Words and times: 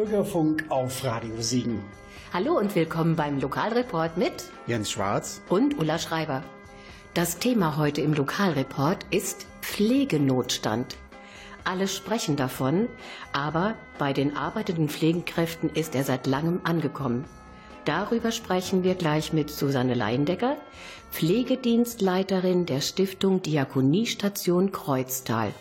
Bürgerfunk 0.00 0.64
auf 0.70 1.04
Radio 1.04 1.42
Siegen. 1.42 1.84
Hallo 2.32 2.56
und 2.56 2.74
willkommen 2.74 3.16
beim 3.16 3.38
Lokalreport 3.38 4.16
mit 4.16 4.32
Jens 4.66 4.90
Schwarz 4.90 5.42
und 5.50 5.78
Ulla 5.78 5.98
Schreiber. 5.98 6.42
Das 7.12 7.38
Thema 7.38 7.76
heute 7.76 8.00
im 8.00 8.14
Lokalreport 8.14 9.04
ist 9.10 9.46
Pflegenotstand. 9.60 10.96
Alle 11.64 11.86
sprechen 11.86 12.36
davon, 12.36 12.88
aber 13.34 13.74
bei 13.98 14.14
den 14.14 14.38
arbeitenden 14.38 14.88
Pflegekräften 14.88 15.68
ist 15.68 15.94
er 15.94 16.04
seit 16.04 16.26
langem 16.26 16.60
angekommen. 16.64 17.26
Darüber 17.84 18.32
sprechen 18.32 18.84
wir 18.84 18.94
gleich 18.94 19.34
mit 19.34 19.50
Susanne 19.50 19.92
Leindecker, 19.92 20.56
Pflegedienstleiterin 21.10 22.64
der 22.64 22.80
Stiftung 22.80 23.42
Diakoniestation 23.42 24.72
Kreuztal. 24.72 25.52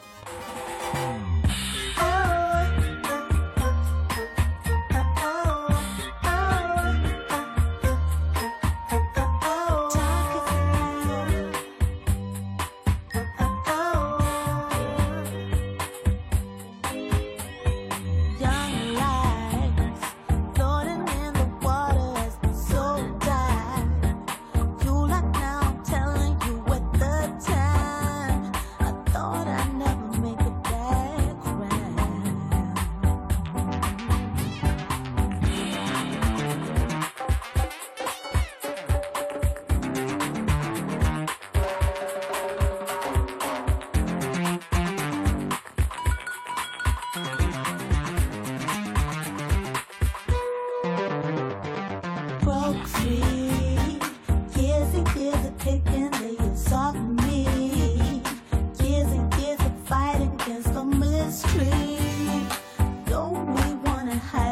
海 64.20 64.49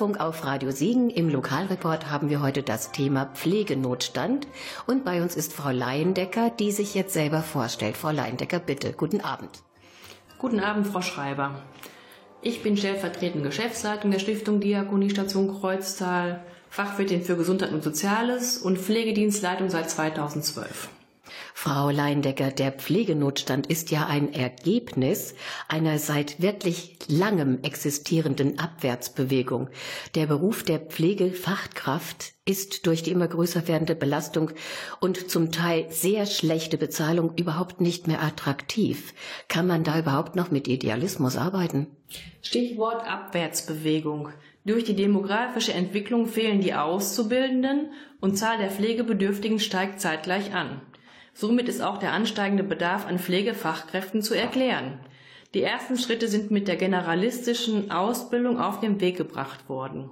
Bürgerfunk 0.00 0.18
auf 0.18 0.46
Radio 0.46 0.70
Siegen. 0.70 1.10
Im 1.10 1.28
Lokalreport 1.28 2.10
haben 2.10 2.30
wir 2.30 2.40
heute 2.40 2.62
das 2.62 2.90
Thema 2.90 3.26
Pflegenotstand. 3.34 4.46
Und 4.86 5.04
bei 5.04 5.20
uns 5.20 5.36
ist 5.36 5.52
Frau 5.52 5.68
Leiendecker, 5.68 6.48
die 6.48 6.72
sich 6.72 6.94
jetzt 6.94 7.12
selber 7.12 7.42
vorstellt. 7.42 7.98
Frau 7.98 8.10
Leiendecker, 8.10 8.60
bitte. 8.60 8.94
Guten 8.94 9.20
Abend. 9.20 9.50
Guten 10.38 10.60
Abend, 10.60 10.86
Frau 10.86 11.02
Schreiber. 11.02 11.60
Ich 12.40 12.62
bin 12.62 12.78
stellvertretende 12.78 13.50
Geschäftsleitung 13.50 14.10
der 14.10 14.20
Stiftung 14.20 14.60
Diakoniestation 14.60 15.60
Kreuztal, 15.60 16.40
Fachwirtin 16.70 17.20
für 17.20 17.36
Gesundheit 17.36 17.72
und 17.72 17.84
Soziales 17.84 18.56
und 18.56 18.78
Pflegedienstleitung 18.78 19.68
seit 19.68 19.90
2012. 19.90 20.88
Frau 21.54 21.90
Leindecker, 21.90 22.50
der 22.50 22.72
Pflegenotstand 22.72 23.66
ist 23.66 23.90
ja 23.90 24.06
ein 24.06 24.32
Ergebnis 24.32 25.34
einer 25.68 25.98
seit 25.98 26.40
wirklich 26.40 26.98
langem 27.08 27.62
existierenden 27.62 28.58
Abwärtsbewegung. 28.58 29.68
Der 30.14 30.26
Beruf 30.26 30.62
der 30.62 30.78
Pflegefachkraft 30.78 32.32
ist 32.44 32.86
durch 32.86 33.02
die 33.02 33.10
immer 33.10 33.28
größer 33.28 33.68
werdende 33.68 33.94
Belastung 33.94 34.50
und 35.00 35.30
zum 35.30 35.52
Teil 35.52 35.86
sehr 35.90 36.26
schlechte 36.26 36.78
Bezahlung 36.78 37.34
überhaupt 37.36 37.80
nicht 37.80 38.06
mehr 38.06 38.22
attraktiv. 38.22 39.14
Kann 39.48 39.66
man 39.66 39.84
da 39.84 39.98
überhaupt 39.98 40.36
noch 40.36 40.50
mit 40.50 40.66
Idealismus 40.66 41.36
arbeiten? 41.36 41.86
Stichwort 42.42 43.06
Abwärtsbewegung. 43.06 44.30
Durch 44.64 44.84
die 44.84 44.96
demografische 44.96 45.72
Entwicklung 45.72 46.26
fehlen 46.26 46.60
die 46.60 46.74
Auszubildenden 46.74 47.92
und 48.20 48.36
Zahl 48.36 48.58
der 48.58 48.70
Pflegebedürftigen 48.70 49.58
steigt 49.58 50.00
zeitgleich 50.00 50.54
an. 50.54 50.82
Somit 51.40 51.70
ist 51.70 51.80
auch 51.80 51.96
der 51.96 52.12
ansteigende 52.12 52.62
Bedarf 52.62 53.06
an 53.06 53.18
Pflegefachkräften 53.18 54.20
zu 54.20 54.34
erklären. 54.34 55.00
Die 55.54 55.62
ersten 55.62 55.96
Schritte 55.96 56.28
sind 56.28 56.50
mit 56.50 56.68
der 56.68 56.76
generalistischen 56.76 57.90
Ausbildung 57.90 58.60
auf 58.60 58.80
den 58.80 59.00
Weg 59.00 59.16
gebracht 59.16 59.66
worden. 59.66 60.10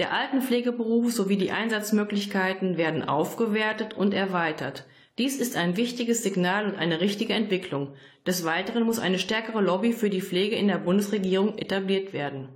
Der 0.00 0.12
Altenpflegeberuf 0.12 1.12
sowie 1.12 1.36
die 1.36 1.52
Einsatzmöglichkeiten 1.52 2.76
werden 2.76 3.04
aufgewertet 3.04 3.94
und 3.94 4.12
erweitert. 4.12 4.86
Dies 5.18 5.38
ist 5.38 5.56
ein 5.56 5.76
wichtiges 5.76 6.24
Signal 6.24 6.66
und 6.66 6.74
eine 6.74 7.00
richtige 7.00 7.34
Entwicklung. 7.34 7.94
Des 8.26 8.44
Weiteren 8.44 8.82
muss 8.82 8.98
eine 8.98 9.20
stärkere 9.20 9.60
Lobby 9.60 9.92
für 9.92 10.10
die 10.10 10.20
Pflege 10.20 10.56
in 10.56 10.66
der 10.66 10.78
Bundesregierung 10.78 11.58
etabliert 11.58 12.12
werden. 12.12 12.48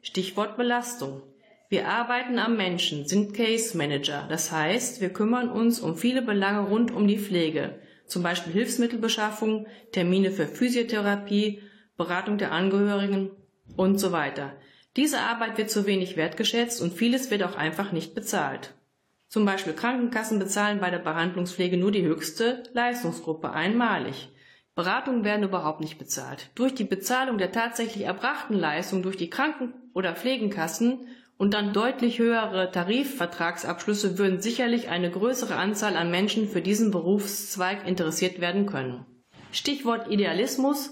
Stichwort 0.00 0.56
Belastung. 0.56 1.20
Wir 1.70 1.86
arbeiten 1.86 2.40
am 2.40 2.56
Menschen, 2.56 3.06
sind 3.06 3.32
Case 3.32 3.78
Manager. 3.78 4.26
Das 4.28 4.50
heißt, 4.50 5.00
wir 5.00 5.10
kümmern 5.10 5.48
uns 5.48 5.78
um 5.78 5.96
viele 5.96 6.20
Belange 6.20 6.68
rund 6.68 6.90
um 6.90 7.06
die 7.06 7.18
Pflege. 7.18 7.78
zum 8.08 8.24
Beispiel 8.24 8.52
Hilfsmittelbeschaffung, 8.52 9.68
Termine 9.92 10.32
für 10.32 10.48
Physiotherapie, 10.48 11.62
Beratung 11.96 12.38
der 12.38 12.50
Angehörigen 12.50 13.30
und 13.76 14.00
so 14.00 14.10
weiter. 14.10 14.56
Diese 14.96 15.20
Arbeit 15.20 15.58
wird 15.58 15.70
zu 15.70 15.86
wenig 15.86 16.16
wertgeschätzt 16.16 16.82
und 16.82 16.92
vieles 16.92 17.30
wird 17.30 17.44
auch 17.44 17.54
einfach 17.54 17.92
nicht 17.92 18.16
bezahlt. 18.16 18.74
Zum 19.28 19.44
Beispiel 19.44 19.74
Krankenkassen 19.74 20.40
bezahlen 20.40 20.80
bei 20.80 20.90
der 20.90 20.98
Behandlungspflege 20.98 21.76
nur 21.76 21.92
die 21.92 22.02
höchste 22.02 22.64
Leistungsgruppe 22.72 23.52
einmalig. 23.52 24.32
Beratungen 24.74 25.22
werden 25.22 25.44
überhaupt 25.44 25.80
nicht 25.80 25.98
bezahlt. 25.98 26.50
Durch 26.56 26.74
die 26.74 26.82
Bezahlung 26.82 27.38
der 27.38 27.52
tatsächlich 27.52 28.06
erbrachten 28.06 28.54
Leistung 28.54 29.04
durch 29.04 29.16
die 29.16 29.30
Kranken- 29.30 29.74
oder 29.94 30.16
Pflegenkassen 30.16 31.06
und 31.40 31.54
dann 31.54 31.72
deutlich 31.72 32.18
höhere 32.18 32.70
Tarifvertragsabschlüsse 32.70 34.18
würden 34.18 34.42
sicherlich 34.42 34.90
eine 34.90 35.10
größere 35.10 35.54
Anzahl 35.54 35.96
an 35.96 36.10
Menschen 36.10 36.46
für 36.46 36.60
diesen 36.60 36.90
Berufszweig 36.90 37.88
interessiert 37.88 38.42
werden 38.42 38.66
können. 38.66 39.06
Stichwort 39.50 40.10
Idealismus 40.10 40.90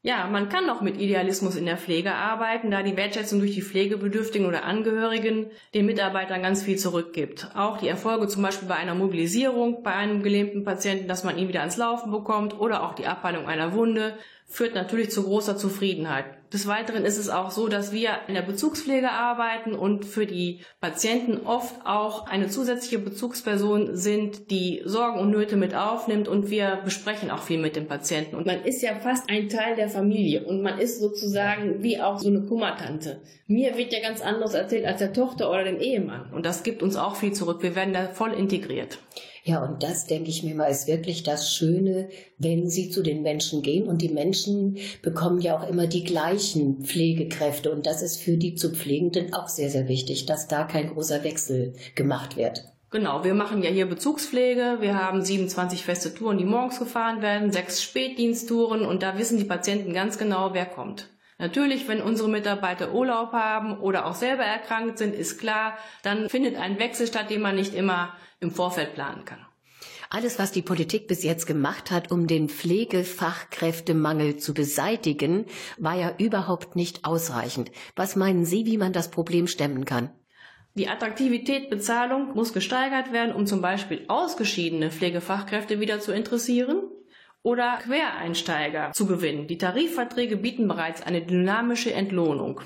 ja, 0.00 0.28
man 0.28 0.48
kann 0.48 0.70
auch 0.70 0.80
mit 0.80 1.00
Idealismus 1.00 1.56
in 1.56 1.66
der 1.66 1.76
Pflege 1.76 2.14
arbeiten, 2.14 2.70
da 2.70 2.84
die 2.84 2.96
Wertschätzung 2.96 3.40
durch 3.40 3.56
die 3.56 3.62
Pflegebedürftigen 3.62 4.46
oder 4.46 4.64
Angehörigen 4.64 5.50
den 5.74 5.86
Mitarbeitern 5.86 6.40
ganz 6.40 6.62
viel 6.62 6.78
zurückgibt. 6.78 7.48
Auch 7.56 7.78
die 7.78 7.88
Erfolge 7.88 8.28
zum 8.28 8.44
Beispiel 8.44 8.68
bei 8.68 8.76
einer 8.76 8.94
Mobilisierung 8.94 9.82
bei 9.82 9.94
einem 9.94 10.22
gelähmten 10.22 10.62
Patienten, 10.62 11.08
dass 11.08 11.24
man 11.24 11.36
ihn 11.36 11.48
wieder 11.48 11.60
ans 11.60 11.76
Laufen 11.76 12.12
bekommt 12.12 12.58
oder 12.60 12.84
auch 12.84 12.94
die 12.94 13.08
Abheilung 13.08 13.48
einer 13.48 13.74
Wunde 13.74 14.16
führt 14.46 14.76
natürlich 14.76 15.10
zu 15.10 15.24
großer 15.24 15.56
Zufriedenheit. 15.56 16.37
Des 16.52 16.66
Weiteren 16.66 17.04
ist 17.04 17.18
es 17.18 17.28
auch 17.28 17.50
so, 17.50 17.68
dass 17.68 17.92
wir 17.92 18.10
in 18.26 18.34
der 18.34 18.42
Bezugspflege 18.42 19.10
arbeiten 19.10 19.74
und 19.74 20.06
für 20.06 20.24
die 20.24 20.60
Patienten 20.80 21.46
oft 21.46 21.74
auch 21.84 22.26
eine 22.26 22.48
zusätzliche 22.48 22.98
Bezugsperson 22.98 23.96
sind, 23.96 24.50
die 24.50 24.80
Sorgen 24.86 25.20
und 25.20 25.30
Nöte 25.30 25.56
mit 25.56 25.74
aufnimmt 25.74 26.26
und 26.26 26.48
wir 26.48 26.80
besprechen 26.84 27.30
auch 27.30 27.42
viel 27.42 27.58
mit 27.58 27.76
dem 27.76 27.86
Patienten. 27.86 28.34
Und 28.34 28.46
man 28.46 28.62
ist 28.62 28.82
ja 28.82 28.94
fast 28.94 29.28
ein 29.28 29.50
Teil 29.50 29.76
der 29.76 29.90
Familie 29.90 30.44
und 30.46 30.62
man 30.62 30.78
ist 30.78 31.00
sozusagen 31.00 31.82
wie 31.82 32.00
auch 32.00 32.18
so 32.18 32.28
eine 32.28 32.40
Kummertante. 32.42 33.20
Mir 33.46 33.76
wird 33.76 33.92
ja 33.92 34.00
ganz 34.00 34.22
anderes 34.22 34.54
erzählt 34.54 34.86
als 34.86 35.00
der 35.00 35.12
Tochter 35.12 35.50
oder 35.50 35.64
dem 35.64 35.78
Ehemann 35.78 36.32
und 36.32 36.46
das 36.46 36.62
gibt 36.62 36.82
uns 36.82 36.96
auch 36.96 37.16
viel 37.16 37.32
zurück. 37.32 37.62
Wir 37.62 37.76
werden 37.76 37.92
da 37.92 38.08
voll 38.08 38.32
integriert. 38.32 38.98
Ja, 39.48 39.64
und 39.64 39.82
das, 39.82 40.04
denke 40.04 40.28
ich 40.28 40.42
mir 40.42 40.54
mal, 40.54 40.66
ist 40.66 40.88
wirklich 40.88 41.22
das 41.22 41.54
Schöne, 41.54 42.10
wenn 42.36 42.68
Sie 42.68 42.90
zu 42.90 43.02
den 43.02 43.22
Menschen 43.22 43.62
gehen. 43.62 43.88
Und 43.88 44.02
die 44.02 44.10
Menschen 44.10 44.76
bekommen 45.00 45.40
ja 45.40 45.58
auch 45.58 45.66
immer 45.66 45.86
die 45.86 46.04
gleichen 46.04 46.84
Pflegekräfte. 46.84 47.72
Und 47.72 47.86
das 47.86 48.02
ist 48.02 48.20
für 48.20 48.36
die 48.36 48.56
zu 48.56 48.74
Pflegenden 48.74 49.32
auch 49.32 49.48
sehr, 49.48 49.70
sehr 49.70 49.88
wichtig, 49.88 50.26
dass 50.26 50.48
da 50.48 50.64
kein 50.64 50.90
großer 50.90 51.24
Wechsel 51.24 51.72
gemacht 51.94 52.36
wird. 52.36 52.64
Genau, 52.90 53.24
wir 53.24 53.32
machen 53.32 53.62
ja 53.62 53.70
hier 53.70 53.86
Bezugspflege. 53.86 54.76
Wir 54.80 54.94
haben 55.02 55.24
27 55.24 55.82
feste 55.82 56.12
Touren, 56.12 56.36
die 56.36 56.44
morgens 56.44 56.78
gefahren 56.78 57.22
werden, 57.22 57.50
sechs 57.50 57.82
Spätdiensttouren 57.82 58.84
und 58.84 59.02
da 59.02 59.16
wissen 59.16 59.38
die 59.38 59.44
Patienten 59.44 59.94
ganz 59.94 60.18
genau, 60.18 60.52
wer 60.52 60.66
kommt. 60.66 61.08
Natürlich, 61.40 61.86
wenn 61.86 62.02
unsere 62.02 62.28
Mitarbeiter 62.28 62.92
Urlaub 62.92 63.32
haben 63.32 63.78
oder 63.78 64.06
auch 64.06 64.16
selber 64.16 64.42
erkrankt 64.42 64.98
sind, 64.98 65.14
ist 65.14 65.38
klar, 65.38 65.78
dann 66.02 66.28
findet 66.28 66.56
ein 66.56 66.80
Wechsel 66.80 67.06
statt, 67.06 67.30
den 67.30 67.40
man 67.40 67.54
nicht 67.54 67.74
immer 67.74 68.14
im 68.40 68.50
Vorfeld 68.50 68.94
planen 68.94 69.24
kann. 69.24 69.38
Alles, 70.10 70.38
was 70.40 70.50
die 70.50 70.62
Politik 70.62 71.06
bis 71.06 71.22
jetzt 71.22 71.46
gemacht 71.46 71.92
hat, 71.92 72.10
um 72.10 72.26
den 72.26 72.48
Pflegefachkräftemangel 72.48 74.38
zu 74.38 74.52
beseitigen, 74.52 75.44
war 75.76 75.94
ja 75.94 76.12
überhaupt 76.18 76.74
nicht 76.74 77.04
ausreichend. 77.04 77.70
Was 77.94 78.16
meinen 78.16 78.44
Sie, 78.44 78.66
wie 78.66 78.78
man 78.78 78.92
das 78.92 79.10
Problem 79.10 79.46
stemmen 79.46 79.84
kann? 79.84 80.10
Die 80.74 80.88
Attraktivität 80.88 81.70
Bezahlung 81.70 82.34
muss 82.34 82.52
gesteigert 82.52 83.12
werden, 83.12 83.34
um 83.34 83.46
zum 83.46 83.60
Beispiel 83.60 84.04
ausgeschiedene 84.08 84.90
Pflegefachkräfte 84.90 85.78
wieder 85.78 86.00
zu 86.00 86.12
interessieren 86.12 86.82
oder 87.42 87.78
Quereinsteiger 87.82 88.92
zu 88.92 89.06
gewinnen. 89.06 89.46
Die 89.46 89.58
Tarifverträge 89.58 90.36
bieten 90.36 90.68
bereits 90.68 91.02
eine 91.02 91.22
dynamische 91.22 91.92
Entlohnung. 91.92 92.60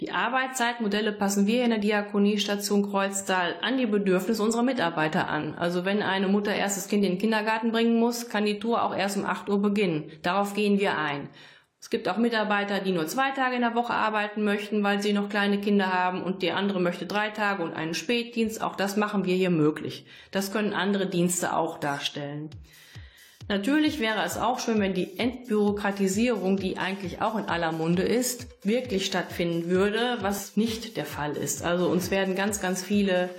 Die 0.00 0.10
Arbeitszeitmodelle 0.10 1.12
passen 1.12 1.46
wir 1.46 1.62
in 1.62 1.70
der 1.70 1.78
Diakoniestation 1.78 2.90
Kreuztal 2.90 3.54
an 3.62 3.78
die 3.78 3.86
Bedürfnisse 3.86 4.42
unserer 4.42 4.64
Mitarbeiter 4.64 5.28
an. 5.28 5.54
Also 5.54 5.84
wenn 5.84 6.02
eine 6.02 6.26
Mutter 6.26 6.54
erst 6.54 6.76
das 6.76 6.88
Kind 6.88 7.04
in 7.04 7.12
den 7.12 7.18
Kindergarten 7.20 7.70
bringen 7.70 8.00
muss, 8.00 8.28
kann 8.28 8.44
die 8.44 8.58
Tour 8.58 8.82
auch 8.82 8.96
erst 8.96 9.16
um 9.16 9.24
8 9.24 9.48
Uhr 9.48 9.62
beginnen. 9.62 10.10
Darauf 10.22 10.54
gehen 10.54 10.80
wir 10.80 10.98
ein. 10.98 11.28
Es 11.78 11.90
gibt 11.90 12.08
auch 12.08 12.16
Mitarbeiter, 12.16 12.80
die 12.80 12.92
nur 12.92 13.06
zwei 13.06 13.30
Tage 13.32 13.56
in 13.56 13.62
der 13.62 13.74
Woche 13.74 13.92
arbeiten 13.92 14.44
möchten, 14.44 14.82
weil 14.82 15.02
sie 15.02 15.12
noch 15.12 15.28
kleine 15.28 15.60
Kinder 15.60 15.92
haben 15.92 16.22
und 16.22 16.42
die 16.42 16.52
andere 16.52 16.80
möchte 16.80 17.06
drei 17.06 17.30
Tage 17.30 17.62
und 17.62 17.72
einen 17.72 17.94
Spätdienst. 17.94 18.62
Auch 18.62 18.76
das 18.76 18.96
machen 18.96 19.24
wir 19.24 19.34
hier 19.34 19.50
möglich. 19.50 20.06
Das 20.30 20.52
können 20.52 20.74
andere 20.74 21.06
Dienste 21.06 21.56
auch 21.56 21.78
darstellen. 21.78 22.50
Natürlich 23.48 23.98
wäre 23.98 24.24
es 24.24 24.38
auch 24.38 24.60
schön, 24.60 24.80
wenn 24.80 24.94
die 24.94 25.18
Entbürokratisierung, 25.18 26.56
die 26.56 26.78
eigentlich 26.78 27.20
auch 27.20 27.36
in 27.36 27.46
aller 27.46 27.72
Munde 27.72 28.02
ist, 28.02 28.46
wirklich 28.64 29.06
stattfinden 29.06 29.68
würde, 29.68 30.18
was 30.20 30.56
nicht 30.56 30.96
der 30.96 31.06
Fall 31.06 31.36
ist. 31.36 31.62
Also 31.62 31.88
uns 31.88 32.10
werden 32.10 32.34
ganz, 32.34 32.60
ganz 32.60 32.82
viele 32.82 33.30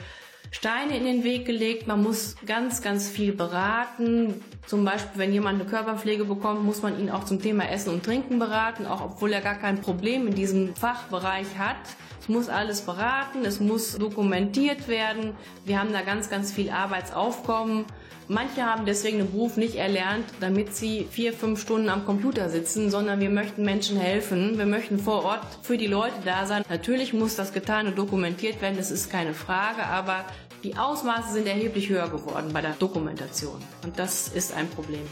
Steine 0.53 0.95
in 0.95 1.05
den 1.05 1.23
Weg 1.23 1.45
gelegt. 1.45 1.87
Man 1.87 2.03
muss 2.03 2.35
ganz, 2.45 2.83
ganz 2.83 3.09
viel 3.09 3.33
beraten. 3.33 4.43
Zum 4.67 4.85
Beispiel, 4.85 5.19
wenn 5.19 5.33
jemand 5.33 5.59
eine 5.59 5.69
Körperpflege 5.69 6.25
bekommt, 6.25 6.63
muss 6.63 6.83
man 6.83 6.99
ihn 6.99 7.09
auch 7.09 7.23
zum 7.23 7.41
Thema 7.41 7.67
Essen 7.69 7.91
und 7.91 8.03
Trinken 8.05 8.37
beraten, 8.37 8.85
auch 8.85 9.01
obwohl 9.03 9.33
er 9.33 9.41
gar 9.41 9.55
kein 9.55 9.81
Problem 9.81 10.27
in 10.27 10.35
diesem 10.35 10.75
Fachbereich 10.75 11.57
hat. 11.57 11.77
Es 12.21 12.29
muss 12.29 12.49
alles 12.49 12.81
beraten, 12.81 13.45
es 13.45 13.59
muss 13.59 13.97
dokumentiert 13.97 14.87
werden. 14.87 15.35
Wir 15.65 15.79
haben 15.79 15.91
da 15.91 16.01
ganz, 16.01 16.29
ganz 16.29 16.53
viel 16.53 16.69
Arbeitsaufkommen. 16.69 17.85
Manche 18.27 18.63
haben 18.63 18.85
deswegen 18.85 19.17
den 19.17 19.31
Beruf 19.31 19.57
nicht 19.57 19.75
erlernt, 19.75 20.25
damit 20.39 20.75
sie 20.75 21.07
vier, 21.11 21.33
fünf 21.33 21.61
Stunden 21.61 21.89
am 21.89 22.05
Computer 22.05 22.49
sitzen, 22.49 22.89
sondern 22.89 23.19
wir 23.19 23.29
möchten 23.29 23.63
Menschen 23.63 23.97
helfen. 23.97 24.57
Wir 24.57 24.65
möchten 24.65 24.99
vor 24.99 25.23
Ort 25.23 25.45
für 25.61 25.77
die 25.77 25.87
Leute 25.87 26.15
da 26.23 26.45
sein. 26.45 26.63
Natürlich 26.69 27.13
muss 27.13 27.35
das 27.35 27.53
Getane 27.53 27.91
dokumentiert 27.91 28.61
werden, 28.61 28.77
das 28.77 28.91
ist 28.91 29.11
keine 29.11 29.33
Frage, 29.33 29.83
aber 29.83 30.25
die 30.63 30.77
Ausmaße 30.77 31.33
sind 31.33 31.47
erheblich 31.47 31.89
höher 31.89 32.07
geworden 32.07 32.51
bei 32.53 32.61
der 32.61 32.73
Dokumentation. 32.73 33.61
Und 33.83 33.99
das 33.99 34.29
ist 34.29 34.53
ein 34.53 34.69
Problem. 34.69 35.03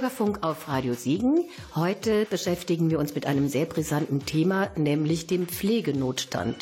Bürgerfunk 0.00 0.42
auf 0.42 0.66
Radio 0.66 0.94
Siegen. 0.94 1.44
Heute 1.74 2.24
beschäftigen 2.24 2.88
wir 2.88 2.98
uns 2.98 3.14
mit 3.14 3.26
einem 3.26 3.48
sehr 3.48 3.66
brisanten 3.66 4.24
Thema, 4.24 4.70
nämlich 4.74 5.26
dem 5.26 5.46
Pflegenotstand. 5.46 6.56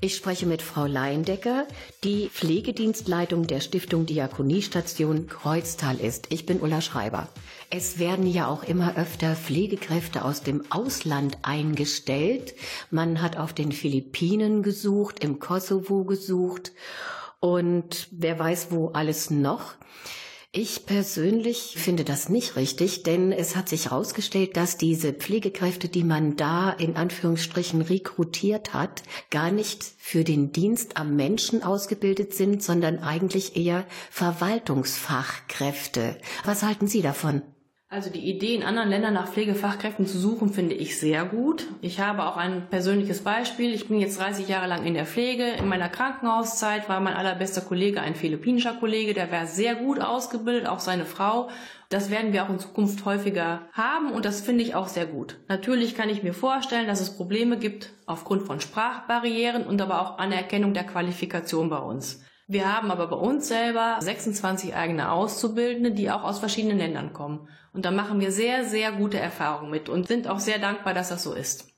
Ich 0.00 0.14
spreche 0.14 0.46
mit 0.46 0.62
Frau 0.62 0.86
Leindecker, 0.86 1.66
die 2.04 2.28
Pflegedienstleitung 2.28 3.48
der 3.48 3.58
Stiftung 3.58 4.06
Diakoniestation 4.06 5.26
Kreuztal 5.26 5.98
ist. 5.98 6.28
Ich 6.32 6.46
bin 6.46 6.60
Ulla 6.60 6.80
Schreiber. 6.80 7.28
Es 7.70 7.98
werden 7.98 8.24
ja 8.24 8.46
auch 8.46 8.62
immer 8.62 8.96
öfter 8.96 9.34
Pflegekräfte 9.34 10.24
aus 10.24 10.44
dem 10.44 10.62
Ausland 10.70 11.38
eingestellt. 11.42 12.54
Man 12.92 13.20
hat 13.20 13.36
auf 13.36 13.52
den 13.52 13.72
Philippinen 13.72 14.62
gesucht, 14.62 15.24
im 15.24 15.40
Kosovo 15.40 16.04
gesucht 16.04 16.70
und 17.40 18.06
wer 18.12 18.38
weiß 18.38 18.68
wo 18.70 18.90
alles 18.90 19.28
noch. 19.30 19.74
Ich 20.52 20.84
persönlich 20.84 21.76
finde 21.76 22.02
das 22.02 22.28
nicht 22.28 22.56
richtig, 22.56 23.04
denn 23.04 23.30
es 23.30 23.54
hat 23.54 23.68
sich 23.68 23.84
herausgestellt, 23.84 24.56
dass 24.56 24.76
diese 24.76 25.12
Pflegekräfte, 25.12 25.88
die 25.88 26.02
man 26.02 26.34
da 26.34 26.72
in 26.72 26.96
Anführungsstrichen 26.96 27.82
rekrutiert 27.82 28.74
hat, 28.74 29.04
gar 29.30 29.52
nicht 29.52 29.84
für 29.96 30.24
den 30.24 30.50
Dienst 30.50 30.96
am 30.96 31.14
Menschen 31.14 31.62
ausgebildet 31.62 32.34
sind, 32.34 32.64
sondern 32.64 32.98
eigentlich 32.98 33.54
eher 33.54 33.86
Verwaltungsfachkräfte. 34.10 36.16
Was 36.44 36.64
halten 36.64 36.88
Sie 36.88 37.02
davon? 37.02 37.42
Also 37.92 38.08
die 38.08 38.30
Idee, 38.30 38.54
in 38.54 38.62
anderen 38.62 38.88
Ländern 38.88 39.14
nach 39.14 39.26
Pflegefachkräften 39.26 40.06
zu 40.06 40.16
suchen, 40.16 40.52
finde 40.52 40.76
ich 40.76 41.00
sehr 41.00 41.24
gut. 41.24 41.66
Ich 41.80 41.98
habe 41.98 42.24
auch 42.24 42.36
ein 42.36 42.68
persönliches 42.70 43.24
Beispiel. 43.24 43.74
Ich 43.74 43.88
bin 43.88 43.98
jetzt 43.98 44.20
30 44.20 44.46
Jahre 44.46 44.68
lang 44.68 44.86
in 44.86 44.94
der 44.94 45.06
Pflege. 45.06 45.48
In 45.58 45.66
meiner 45.66 45.88
Krankenhauszeit 45.88 46.88
war 46.88 47.00
mein 47.00 47.14
allerbester 47.14 47.62
Kollege 47.62 48.00
ein 48.00 48.14
philippinischer 48.14 48.74
Kollege, 48.74 49.12
der 49.12 49.32
war 49.32 49.46
sehr 49.46 49.74
gut 49.74 50.00
ausgebildet, 50.00 50.68
auch 50.68 50.78
seine 50.78 51.04
Frau. 51.04 51.48
Das 51.88 52.10
werden 52.10 52.32
wir 52.32 52.44
auch 52.44 52.50
in 52.50 52.60
Zukunft 52.60 53.04
häufiger 53.04 53.62
haben 53.72 54.12
und 54.12 54.24
das 54.24 54.40
finde 54.40 54.62
ich 54.62 54.76
auch 54.76 54.86
sehr 54.86 55.06
gut. 55.06 55.40
Natürlich 55.48 55.96
kann 55.96 56.10
ich 56.10 56.22
mir 56.22 56.32
vorstellen, 56.32 56.86
dass 56.86 57.00
es 57.00 57.16
Probleme 57.16 57.58
gibt 57.58 57.92
aufgrund 58.06 58.44
von 58.44 58.60
Sprachbarrieren 58.60 59.66
und 59.66 59.82
aber 59.82 60.00
auch 60.00 60.18
Anerkennung 60.18 60.74
der 60.74 60.84
Qualifikation 60.84 61.68
bei 61.68 61.78
uns. 61.78 62.22
Wir 62.46 62.72
haben 62.72 62.90
aber 62.90 63.06
bei 63.06 63.16
uns 63.16 63.46
selber 63.46 63.96
26 64.00 64.74
eigene 64.74 65.12
Auszubildende, 65.12 65.92
die 65.92 66.10
auch 66.10 66.24
aus 66.24 66.40
verschiedenen 66.40 66.78
Ländern 66.78 67.12
kommen. 67.12 67.48
Und 67.72 67.84
da 67.84 67.90
machen 67.90 68.20
wir 68.20 68.32
sehr, 68.32 68.64
sehr 68.64 68.92
gute 68.92 69.18
Erfahrungen 69.18 69.70
mit 69.70 69.88
und 69.88 70.08
sind 70.08 70.28
auch 70.28 70.40
sehr 70.40 70.58
dankbar, 70.58 70.94
dass 70.94 71.08
das 71.08 71.22
so 71.22 71.32
ist. 71.32 71.70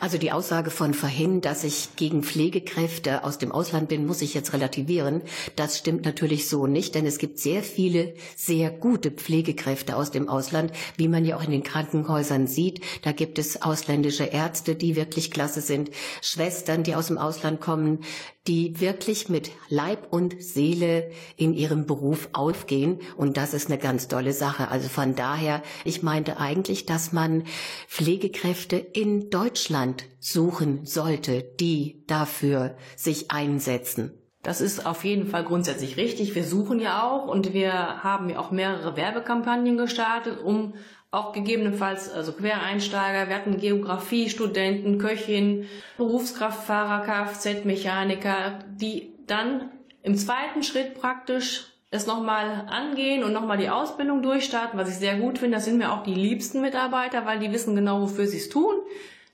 Also 0.00 0.16
die 0.16 0.32
Aussage 0.32 0.70
von 0.70 0.94
vorhin, 0.94 1.40
dass 1.40 1.64
ich 1.64 1.96
gegen 1.96 2.22
Pflegekräfte 2.22 3.24
aus 3.24 3.36
dem 3.38 3.52
Ausland 3.52 3.88
bin, 3.88 4.06
muss 4.06 4.22
ich 4.22 4.32
jetzt 4.32 4.52
relativieren. 4.52 5.22
Das 5.56 5.76
stimmt 5.76 6.04
natürlich 6.04 6.48
so 6.48 6.66
nicht, 6.66 6.94
denn 6.94 7.04
es 7.04 7.18
gibt 7.18 7.38
sehr 7.38 7.62
viele 7.62 8.14
sehr 8.36 8.70
gute 8.70 9.10
Pflegekräfte 9.10 9.96
aus 9.96 10.10
dem 10.10 10.28
Ausland, 10.28 10.72
wie 10.96 11.08
man 11.08 11.24
ja 11.24 11.36
auch 11.36 11.44
in 11.44 11.50
den 11.50 11.64
Krankenhäusern 11.64 12.46
sieht. 12.46 12.82
Da 13.02 13.12
gibt 13.12 13.38
es 13.38 13.60
ausländische 13.60 14.24
Ärzte, 14.24 14.74
die 14.74 14.96
wirklich 14.96 15.30
klasse 15.30 15.60
sind, 15.60 15.90
Schwestern, 16.22 16.82
die 16.82 16.94
aus 16.94 17.08
dem 17.08 17.18
Ausland 17.18 17.60
kommen, 17.60 18.00
die 18.48 18.80
wirklich 18.80 19.28
mit 19.28 19.50
Leib 19.68 20.08
und 20.10 20.42
Seele 20.42 21.10
in 21.36 21.52
ihrem 21.52 21.86
Beruf 21.86 22.30
aufgehen. 22.32 23.00
Und 23.16 23.36
das 23.36 23.52
ist 23.52 23.68
eine 23.70 23.78
ganz 23.78 24.08
tolle 24.08 24.32
Sache. 24.32 24.68
Also 24.68 24.88
von 24.88 25.14
daher, 25.14 25.62
ich 25.84 26.02
meinte 26.02 26.38
eigentlich, 26.38 26.86
dass 26.86 27.12
man 27.12 27.44
Pflegekräfte 27.86 28.76
in 28.76 29.28
Deutschland 29.28 30.04
suchen 30.18 30.86
sollte, 30.86 31.42
die 31.60 32.02
dafür 32.06 32.76
sich 32.96 33.30
einsetzen. 33.30 34.14
Das 34.42 34.60
ist 34.60 34.86
auf 34.86 35.04
jeden 35.04 35.26
Fall 35.26 35.44
grundsätzlich 35.44 35.96
richtig. 35.96 36.34
Wir 36.34 36.44
suchen 36.44 36.80
ja 36.80 37.02
auch 37.02 37.26
und 37.26 37.52
wir 37.52 38.02
haben 38.02 38.30
ja 38.30 38.38
auch 38.38 38.50
mehrere 38.50 38.96
Werbekampagnen 38.96 39.76
gestartet, 39.76 40.38
um 40.42 40.74
auch 41.10 41.32
gegebenenfalls 41.32 42.12
also 42.12 42.32
Quereinsteiger, 42.32 43.28
wir 43.28 43.36
hatten 43.36 43.58
Geografiestudenten, 43.58 44.98
Köchin, 44.98 45.66
Berufskraftfahrer, 45.96 47.04
Kfz-Mechaniker, 47.04 48.58
die 48.68 49.14
dann 49.26 49.70
im 50.02 50.16
zweiten 50.16 50.62
Schritt 50.62 50.94
praktisch 50.94 51.72
es 51.90 52.06
nochmal 52.06 52.66
angehen 52.68 53.24
und 53.24 53.32
nochmal 53.32 53.56
die 53.56 53.70
Ausbildung 53.70 54.22
durchstarten, 54.22 54.78
was 54.78 54.90
ich 54.90 54.96
sehr 54.96 55.16
gut 55.16 55.38
finde. 55.38 55.56
Das 55.56 55.64
sind 55.64 55.78
mir 55.78 55.92
auch 55.92 56.02
die 56.02 56.14
liebsten 56.14 56.60
Mitarbeiter, 56.60 57.24
weil 57.24 57.38
die 57.38 57.50
wissen 57.52 57.74
genau, 57.74 58.02
wofür 58.02 58.26
sie 58.26 58.36
es 58.36 58.50
tun. 58.50 58.74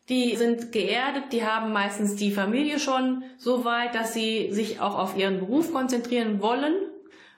Die 0.09 0.37
sind 0.37 0.71
geerdet, 0.71 1.33
die 1.33 1.45
haben 1.45 1.73
meistens 1.73 2.15
die 2.15 2.31
Familie 2.31 2.79
schon 2.79 3.25
so 3.39 3.65
weit, 3.65 3.95
dass 3.95 4.13
sie 4.15 4.53
sich 4.53 4.81
auch 4.81 4.97
auf 4.97 5.17
ihren 5.17 5.41
Beruf 5.41 5.73
konzentrieren 5.73 6.41
wollen. 6.41 6.75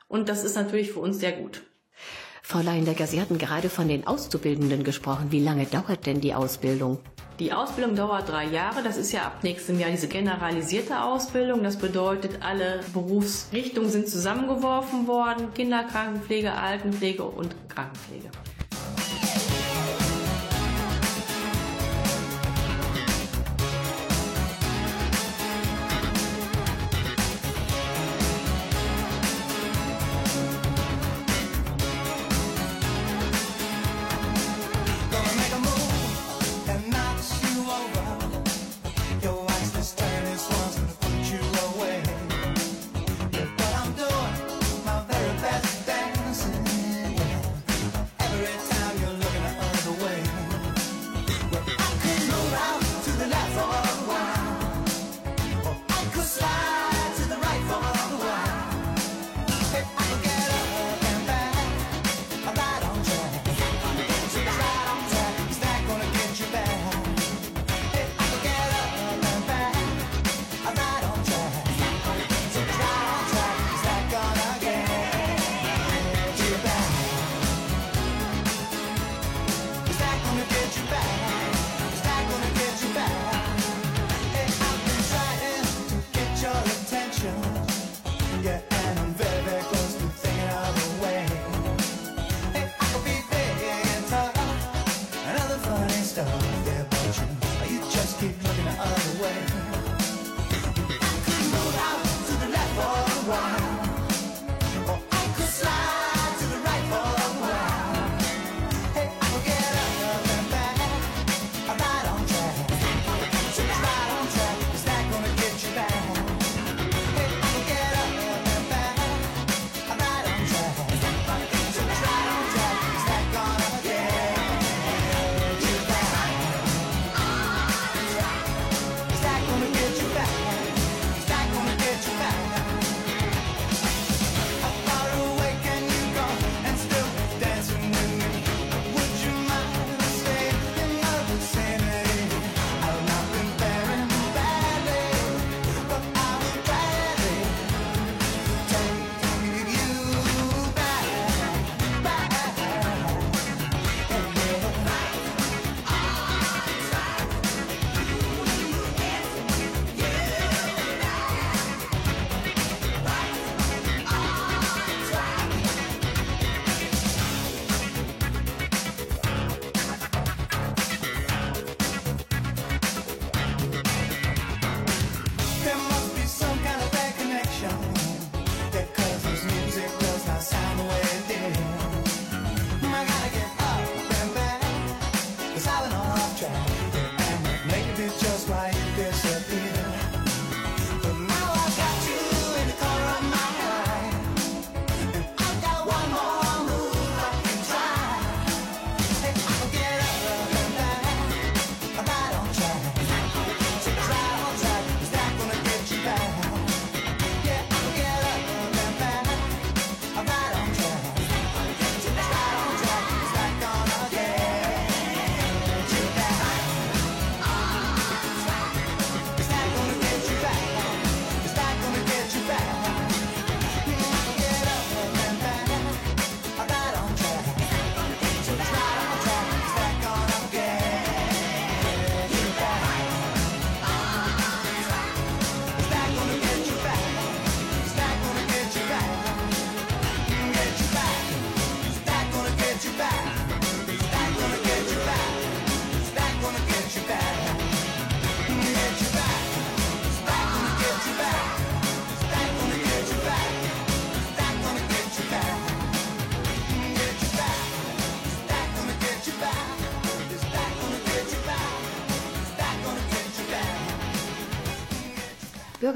Und 0.09 0.29
das 0.29 0.45
ist 0.45 0.57
natürlich 0.57 0.93
für 0.93 1.01
uns 1.01 1.19
sehr 1.19 1.33
gut. 1.33 1.63
Frau 2.49 2.61
Leindecker, 2.61 3.09
Sie 3.09 3.21
hatten 3.21 3.39
gerade 3.39 3.69
von 3.69 3.89
den 3.89 4.07
Auszubildenden 4.07 4.85
gesprochen. 4.85 5.33
Wie 5.33 5.41
lange 5.41 5.67
dauert 5.67 6.07
denn 6.07 6.21
die 6.21 6.33
Ausbildung? 6.33 7.01
Die 7.41 7.53
Ausbildung 7.53 7.97
dauert 7.97 8.29
drei 8.29 8.45
Jahre. 8.45 8.85
Das 8.85 8.97
ist 8.97 9.11
ja 9.11 9.23
ab 9.23 9.43
nächstem 9.43 9.81
Jahr 9.81 9.91
diese 9.91 10.07
generalisierte 10.07 11.03
Ausbildung. 11.03 11.65
Das 11.65 11.77
bedeutet, 11.77 12.43
alle 12.43 12.83
Berufsrichtungen 12.93 13.91
sind 13.91 14.09
zusammengeworfen 14.09 15.09
worden. 15.09 15.53
Kinderkrankenpflege, 15.55 16.53
Altenpflege 16.53 17.25
und 17.25 17.57
Krankenpflege. 17.69 18.31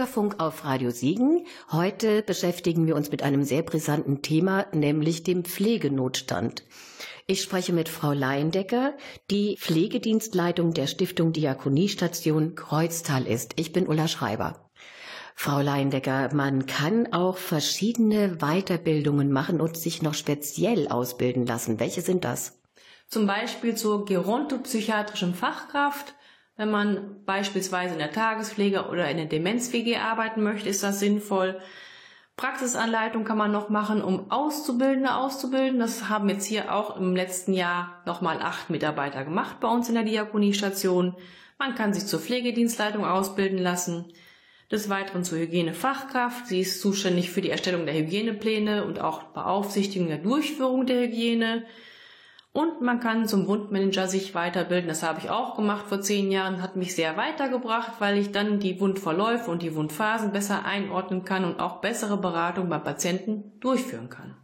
Bürgerfunk 0.01 0.41
auf 0.41 0.65
Radio 0.65 0.91
Siegen. 0.91 1.45
Heute 1.71 2.23
beschäftigen 2.23 2.87
wir 2.87 2.97
uns 2.97 3.11
mit 3.11 3.23
einem 3.23 3.45
sehr 3.45 3.61
brisanten 3.61 4.23
Thema, 4.23 4.65
nämlich 4.73 5.25
dem 5.25 5.45
Pflegenotstand. 5.45 6.65
Ich 7.27 7.43
spreche 7.43 7.75
mit 7.75 7.91
Frau 7.91 8.13
Leindecker, 8.13 8.95
die 9.31 9.59
Pflegedienstleitung 9.61 10.73
der 10.73 10.87
Stiftung 10.87 11.35
Diakoniestation 11.35 12.55
Kreuztal 12.55 13.27
ist. 13.27 13.61
Ich 13.61 13.75
bin 13.75 13.87
Ulla 13.87 14.09
Schreiber. 14.09 14.71
Frau 15.35 15.61
Leindecker, 15.61 16.33
man 16.33 16.65
kann 16.65 17.13
auch 17.13 17.37
verschiedene 17.37 18.39
Weiterbildungen 18.39 19.31
machen 19.31 19.61
und 19.61 19.77
sich 19.77 20.01
noch 20.01 20.15
speziell 20.15 20.89
ausbilden 20.89 21.45
lassen. 21.45 21.79
Welche 21.79 22.01
sind 22.01 22.25
das? 22.25 22.59
Zum 23.07 23.27
Beispiel 23.27 23.75
zur 23.75 24.07
gerontopsychiatrischen 24.07 25.35
Fachkraft, 25.35 26.15
wenn 26.61 26.71
man 26.71 27.25
beispielsweise 27.25 27.95
in 27.95 28.01
der 28.01 28.13
Tagespflege 28.13 28.89
oder 28.91 29.11
in 29.11 29.17
der 29.17 29.25
Demenz-WG 29.25 29.97
arbeiten 29.97 30.43
möchte, 30.43 30.69
ist 30.69 30.83
das 30.83 31.01
sinnvoll. 31.01 31.59
Praxisanleitung 32.37 33.25
kann 33.25 33.39
man 33.39 33.51
noch 33.51 33.71
machen, 33.71 34.03
um 34.03 34.31
Auszubildende 34.31 35.15
auszubilden. 35.15 35.81
Das 35.81 36.11
haben 36.11 36.29
jetzt 36.29 36.45
hier 36.45 36.75
auch 36.75 36.99
im 36.99 37.17
letzten 37.17 37.55
Jahr 37.55 38.03
nochmal 38.05 38.43
acht 38.43 38.69
Mitarbeiter 38.69 39.25
gemacht 39.25 39.59
bei 39.61 39.69
uns 39.69 39.89
in 39.89 39.95
der 39.95 40.05
Diakoniestation. 40.05 41.17
Man 41.59 41.75
kann 41.77 41.95
sich 41.95 42.05
zur 42.05 42.21
Pflegedienstleitung 42.21 43.07
ausbilden 43.07 43.59
lassen. 43.59 44.13
Des 44.71 44.91
Weiteren 44.91 45.25
zur 45.25 45.39
Hygienefachkraft. 45.39 46.47
Sie 46.47 46.61
ist 46.61 46.83
zuständig 46.83 47.31
für 47.31 47.41
die 47.41 47.51
Erstellung 47.51 47.87
der 47.87 47.95
Hygienepläne 47.95 48.85
und 48.85 49.01
auch 49.01 49.23
Beaufsichtigung 49.33 50.09
der 50.09 50.19
Durchführung 50.19 50.85
der 50.85 51.05
Hygiene. 51.05 51.65
Und 52.53 52.81
man 52.81 52.99
kann 52.99 53.29
zum 53.29 53.47
Wundmanager 53.47 54.09
sich 54.09 54.35
weiterbilden. 54.35 54.89
Das 54.89 55.05
habe 55.05 55.21
ich 55.21 55.31
auch 55.31 55.55
gemacht 55.55 55.87
vor 55.87 56.01
zehn 56.01 56.33
Jahren, 56.33 56.61
hat 56.61 56.75
mich 56.75 56.97
sehr 56.97 57.17
weitergebracht, 57.17 57.93
weil 58.01 58.19
ich 58.19 58.33
dann 58.33 58.59
die 58.59 58.81
Wundverläufe 58.81 59.51
und 59.51 59.63
die 59.63 59.77
Wundphasen 59.77 60.33
besser 60.33 60.65
einordnen 60.65 61.25
kann 61.25 61.45
und 61.45 61.61
auch 61.61 61.81
bessere 61.81 62.17
Beratung 62.17 62.69
beim 62.69 62.83
Patienten 62.83 63.53
durchführen 63.61 64.09
kann. 64.09 64.35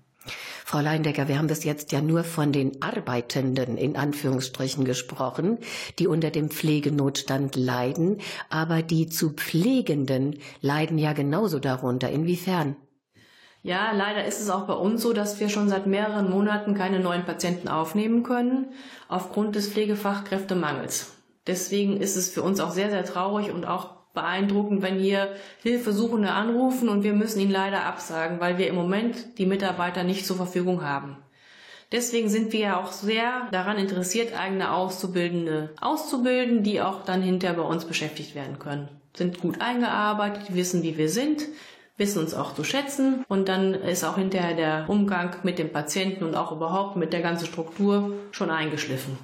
Frau 0.64 0.80
Leindecker, 0.80 1.28
wir 1.28 1.38
haben 1.38 1.46
bis 1.46 1.64
jetzt 1.64 1.92
ja 1.92 2.00
nur 2.00 2.24
von 2.24 2.52
den 2.52 2.82
Arbeitenden 2.82 3.76
in 3.76 3.96
Anführungsstrichen 3.96 4.84
gesprochen, 4.84 5.58
die 5.98 6.08
unter 6.08 6.30
dem 6.30 6.50
Pflegenotstand 6.50 7.54
leiden, 7.54 8.18
aber 8.50 8.82
die 8.82 9.08
zu 9.08 9.30
Pflegenden 9.30 10.38
leiden 10.60 10.98
ja 10.98 11.12
genauso 11.12 11.60
darunter. 11.60 12.10
Inwiefern? 12.10 12.76
Ja, 13.66 13.90
leider 13.90 14.24
ist 14.24 14.40
es 14.40 14.48
auch 14.48 14.68
bei 14.68 14.74
uns 14.74 15.02
so, 15.02 15.12
dass 15.12 15.40
wir 15.40 15.48
schon 15.48 15.68
seit 15.68 15.88
mehreren 15.88 16.30
Monaten 16.30 16.74
keine 16.74 17.00
neuen 17.00 17.24
Patienten 17.24 17.66
aufnehmen 17.66 18.22
können, 18.22 18.68
aufgrund 19.08 19.56
des 19.56 19.66
Pflegefachkräftemangels. 19.70 21.16
Deswegen 21.48 22.00
ist 22.00 22.14
es 22.14 22.30
für 22.30 22.44
uns 22.44 22.60
auch 22.60 22.70
sehr, 22.70 22.90
sehr 22.90 23.04
traurig 23.04 23.50
und 23.50 23.64
auch 23.64 23.88
beeindruckend, 24.14 24.82
wenn 24.82 25.00
hier 25.00 25.30
Hilfesuchende 25.64 26.30
anrufen 26.30 26.88
und 26.88 27.02
wir 27.02 27.12
müssen 27.12 27.40
ihnen 27.40 27.50
leider 27.50 27.82
absagen, 27.86 28.38
weil 28.38 28.56
wir 28.56 28.68
im 28.68 28.76
Moment 28.76 29.36
die 29.38 29.46
Mitarbeiter 29.46 30.04
nicht 30.04 30.26
zur 30.26 30.36
Verfügung 30.36 30.84
haben. 30.84 31.16
Deswegen 31.90 32.28
sind 32.28 32.52
wir 32.52 32.60
ja 32.60 32.80
auch 32.80 32.92
sehr 32.92 33.48
daran 33.50 33.78
interessiert, 33.78 34.38
eigene 34.38 34.70
Auszubildende 34.70 35.70
auszubilden, 35.80 36.62
die 36.62 36.80
auch 36.80 37.04
dann 37.04 37.20
hinterher 37.20 37.56
bei 37.56 37.68
uns 37.68 37.84
beschäftigt 37.84 38.36
werden 38.36 38.60
können. 38.60 38.88
Sind 39.16 39.40
gut 39.40 39.60
eingearbeitet, 39.60 40.54
wissen, 40.54 40.84
wie 40.84 40.96
wir 40.96 41.08
sind, 41.08 41.48
wissen 41.96 42.20
uns 42.20 42.34
auch 42.34 42.54
zu 42.54 42.64
schätzen 42.64 43.24
und 43.28 43.48
dann 43.48 43.74
ist 43.74 44.04
auch 44.04 44.16
hinterher 44.16 44.54
der 44.54 44.90
Umgang 44.90 45.36
mit 45.42 45.58
dem 45.58 45.72
Patienten 45.72 46.24
und 46.24 46.34
auch 46.34 46.52
überhaupt 46.52 46.96
mit 46.96 47.12
der 47.12 47.20
ganzen 47.20 47.46
Struktur 47.46 48.12
schon 48.32 48.50
eingeschliffen. 48.50 49.18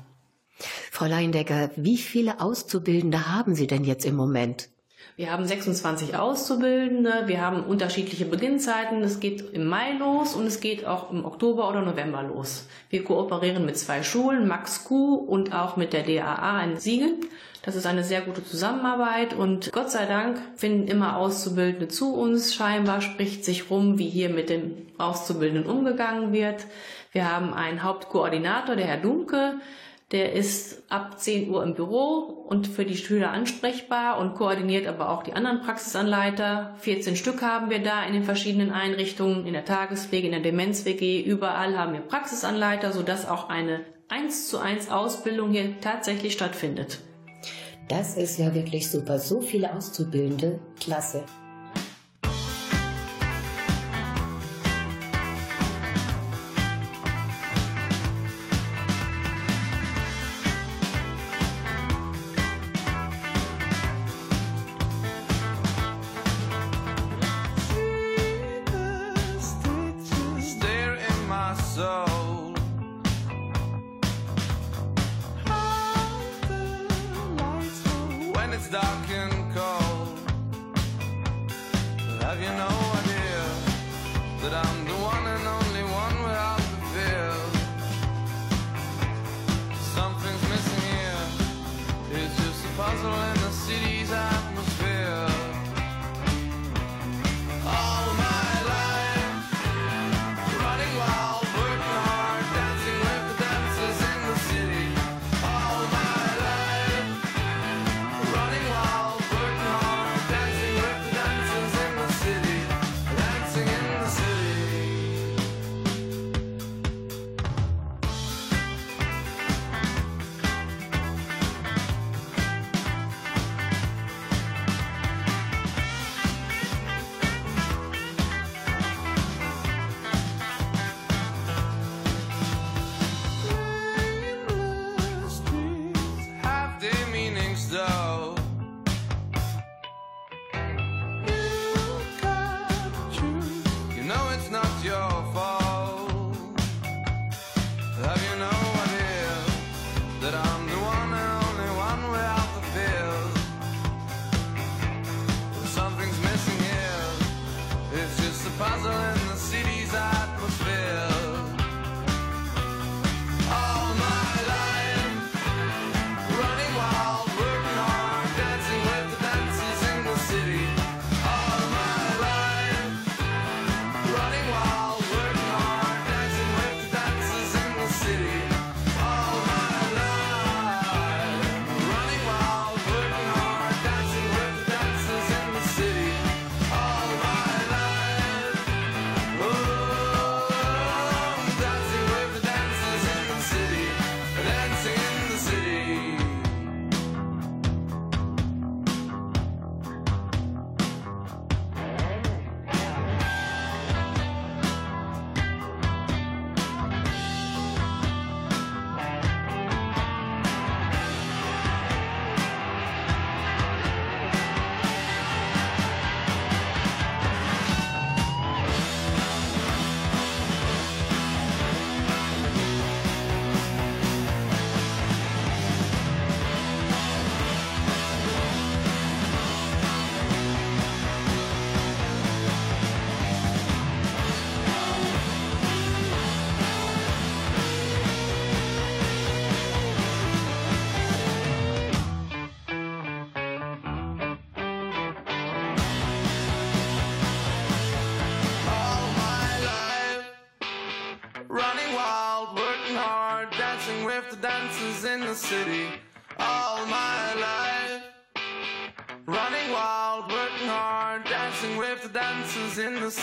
Frau 0.91 1.07
Leindecker, 1.07 1.71
wie 1.77 1.97
viele 1.97 2.41
Auszubildende 2.41 3.29
haben 3.29 3.55
Sie 3.55 3.67
denn 3.67 3.85
jetzt 3.85 4.05
im 4.05 4.15
Moment? 4.15 4.69
Wir 5.17 5.31
haben 5.31 5.45
26 5.45 6.17
Auszubildende, 6.17 7.25
wir 7.27 7.41
haben 7.43 7.65
unterschiedliche 7.65 8.25
Beginnzeiten. 8.25 9.03
Es 9.03 9.21
geht 9.21 9.53
im 9.53 9.67
Mai 9.67 9.93
los 9.99 10.35
und 10.35 10.47
es 10.47 10.61
geht 10.61 10.87
auch 10.87 11.11
im 11.11 11.25
Oktober 11.25 11.69
oder 11.69 11.83
November 11.83 12.23
los. 12.23 12.67
Wir 12.89 13.05
kooperieren 13.05 13.67
mit 13.67 13.77
zwei 13.77 14.03
Schulen, 14.03 14.49
Max 14.49 14.85
Q 14.85 15.15
und 15.15 15.55
auch 15.55 15.77
mit 15.77 15.93
der 15.93 16.05
DAA 16.05 16.65
in 16.65 16.77
Siegen. 16.79 17.27
Das 17.65 17.77
ist 17.77 17.87
eine 17.87 18.03
sehr 18.03 18.23
gute 18.23 18.45
Zusammenarbeit 18.45 19.35
und 19.35 19.71
Gott 19.73 19.89
sei 19.89 20.07
Dank 20.07 20.41
finden 20.57 20.89
immer 20.89 21.17
Auszubildende 21.17 21.87
zu 21.87 22.13
uns. 22.13 22.55
Scheinbar 22.55 23.01
spricht 23.01 23.45
sich 23.45 23.71
rum, 23.71 23.99
wie 23.99 24.09
hier 24.09 24.31
mit 24.31 24.51
den 24.51 24.89
Auszubildenden 24.99 25.71
umgegangen 25.71 26.33
wird. 26.33 26.67
Wir 27.13 27.33
haben 27.33 27.55
einen 27.55 27.85
Hauptkoordinator, 27.85 28.75
der 28.75 28.87
Herr 28.87 28.97
Dunke, 28.97 29.61
der 30.11 30.33
ist 30.33 30.83
ab 30.91 31.21
10 31.21 31.51
Uhr 31.51 31.63
im 31.63 31.75
Büro 31.75 32.45
und 32.49 32.67
für 32.67 32.85
die 32.85 32.97
Schüler 32.97 33.31
ansprechbar 33.31 34.19
und 34.19 34.35
koordiniert 34.35 34.89
aber 34.89 35.09
auch 35.09 35.23
die 35.23 35.33
anderen 35.33 35.61
Praxisanleiter. 35.61 36.75
14 36.81 37.15
Stück 37.15 37.43
haben 37.43 37.71
wir 37.71 37.83
da 37.83 38.05
in 38.05 38.13
den 38.13 38.25
verschiedenen 38.25 38.73
Einrichtungen, 38.73 39.47
in 39.47 39.53
der 39.53 39.65
Tagespflege, 39.65 40.27
in 40.27 40.33
der 40.33 40.43
Demenz-WG. 40.43 41.23
Überall 41.23 41.79
haben 41.79 41.93
wir 41.93 42.01
Praxisanleiter, 42.01 42.93
sodass 42.93 43.27
auch 43.27 43.49
eine 43.49 43.81
1 44.09 44.49
zu 44.49 44.59
1 44.59 44.91
Ausbildung 44.91 45.53
hier 45.53 45.81
tatsächlich 45.81 46.33
stattfindet. 46.33 46.99
Das 47.89 48.17
ist 48.17 48.39
ja 48.39 48.55
wirklich 48.55 48.91
super. 48.91 49.19
So 49.19 49.41
viele 49.41 49.75
Auszubildende. 49.75 50.61
Klasse. 50.79 51.25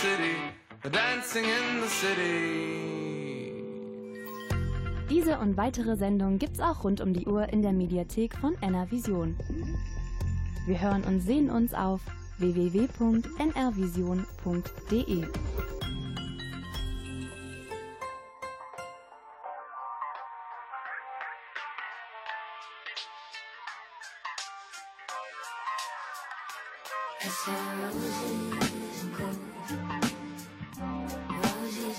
In 0.03 0.09
the 0.09 0.09
city, 0.17 0.35
dancing 0.91 1.45
in 1.45 1.81
the 1.81 1.87
city. 1.87 2.89
Diese 5.09 5.39
und 5.39 5.57
weitere 5.57 5.97
Sendungen 5.97 6.37
gibt's 6.39 6.59
auch 6.59 6.83
rund 6.83 6.99
um 7.01 7.13
die 7.13 7.25
Uhr 7.25 7.49
in 7.49 7.61
der 7.61 7.73
Mediathek 7.73 8.35
von 8.35 8.55
NRVision. 8.61 9.37
Wir 10.65 10.81
hören 10.81 11.03
und 11.03 11.19
sehen 11.21 11.49
uns 11.49 11.73
auf 11.73 12.01
www.nrvision.de. 12.37 15.25
Roses 29.69 29.85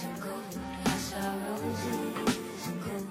and 0.03 0.19
gold, 0.21 0.59
I 0.87 0.91
saw 0.91 1.23
roses 1.47 2.67
and 2.67 2.81
gold. 2.83 3.07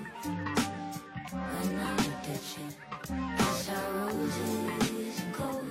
When 1.31 1.79
I 1.79 1.95
looked 1.95 2.27
at 2.27 2.43
you, 2.57 2.67
I 3.09 3.41
saw 3.63 3.79
roses 3.95 5.19
and 5.23 5.33
gold. 5.33 5.63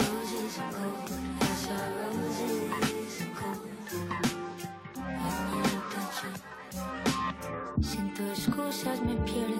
Roses 0.00 0.54
and 0.58 0.72
gold, 0.72 1.10
I 1.38 1.42
saw 1.64 1.80
roses 2.00 3.20
and 3.20 3.32
gold. 3.36 3.60
When 4.94 5.04
I 5.04 5.52
looked 5.52 5.96
at 5.98 6.14
you, 6.24 6.32
sin 7.82 8.06
tus 8.14 8.38
excusas 8.38 8.98
me 9.02 9.14
pierdo. 9.26 9.55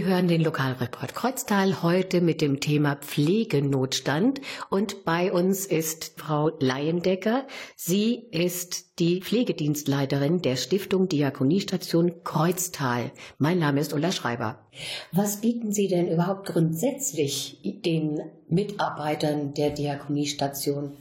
Sie 0.00 0.06
hören 0.06 0.28
den 0.28 0.40
Lokalreport 0.40 1.14
Kreuztal 1.14 1.82
heute 1.82 2.22
mit 2.22 2.40
dem 2.40 2.60
Thema 2.60 2.96
Pflegenotstand 2.96 4.40
und 4.70 5.04
bei 5.04 5.30
uns 5.30 5.66
ist 5.66 6.14
Frau 6.18 6.52
Leiendecker. 6.58 7.46
Sie 7.76 8.14
ist 8.30 8.98
die 8.98 9.20
Pflegedienstleiterin 9.20 10.40
der 10.40 10.56
Stiftung 10.56 11.06
Diakoniestation 11.10 12.24
Kreuztal. 12.24 13.10
Mein 13.36 13.58
Name 13.58 13.78
ist 13.80 13.92
Ulla 13.92 14.10
Schreiber. 14.10 14.66
Was 15.12 15.42
bieten 15.42 15.70
Sie 15.70 15.86
denn 15.86 16.08
überhaupt 16.08 16.46
grundsätzlich 16.46 17.60
den 17.84 18.22
Mitarbeitern 18.48 19.52
der 19.52 19.68
Diakoniestation? 19.68 20.96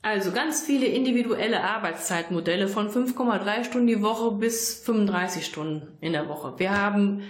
Also 0.00 0.32
ganz 0.32 0.62
viele 0.62 0.86
individuelle 0.86 1.62
Arbeitszeitmodelle 1.62 2.68
von 2.68 2.88
5,3 2.88 3.64
Stunden 3.64 3.86
die 3.86 4.00
Woche 4.00 4.30
bis 4.32 4.82
35 4.82 5.44
Stunden 5.44 5.98
in 6.00 6.14
der 6.14 6.26
Woche. 6.30 6.54
Wir 6.56 6.70
haben 6.70 7.22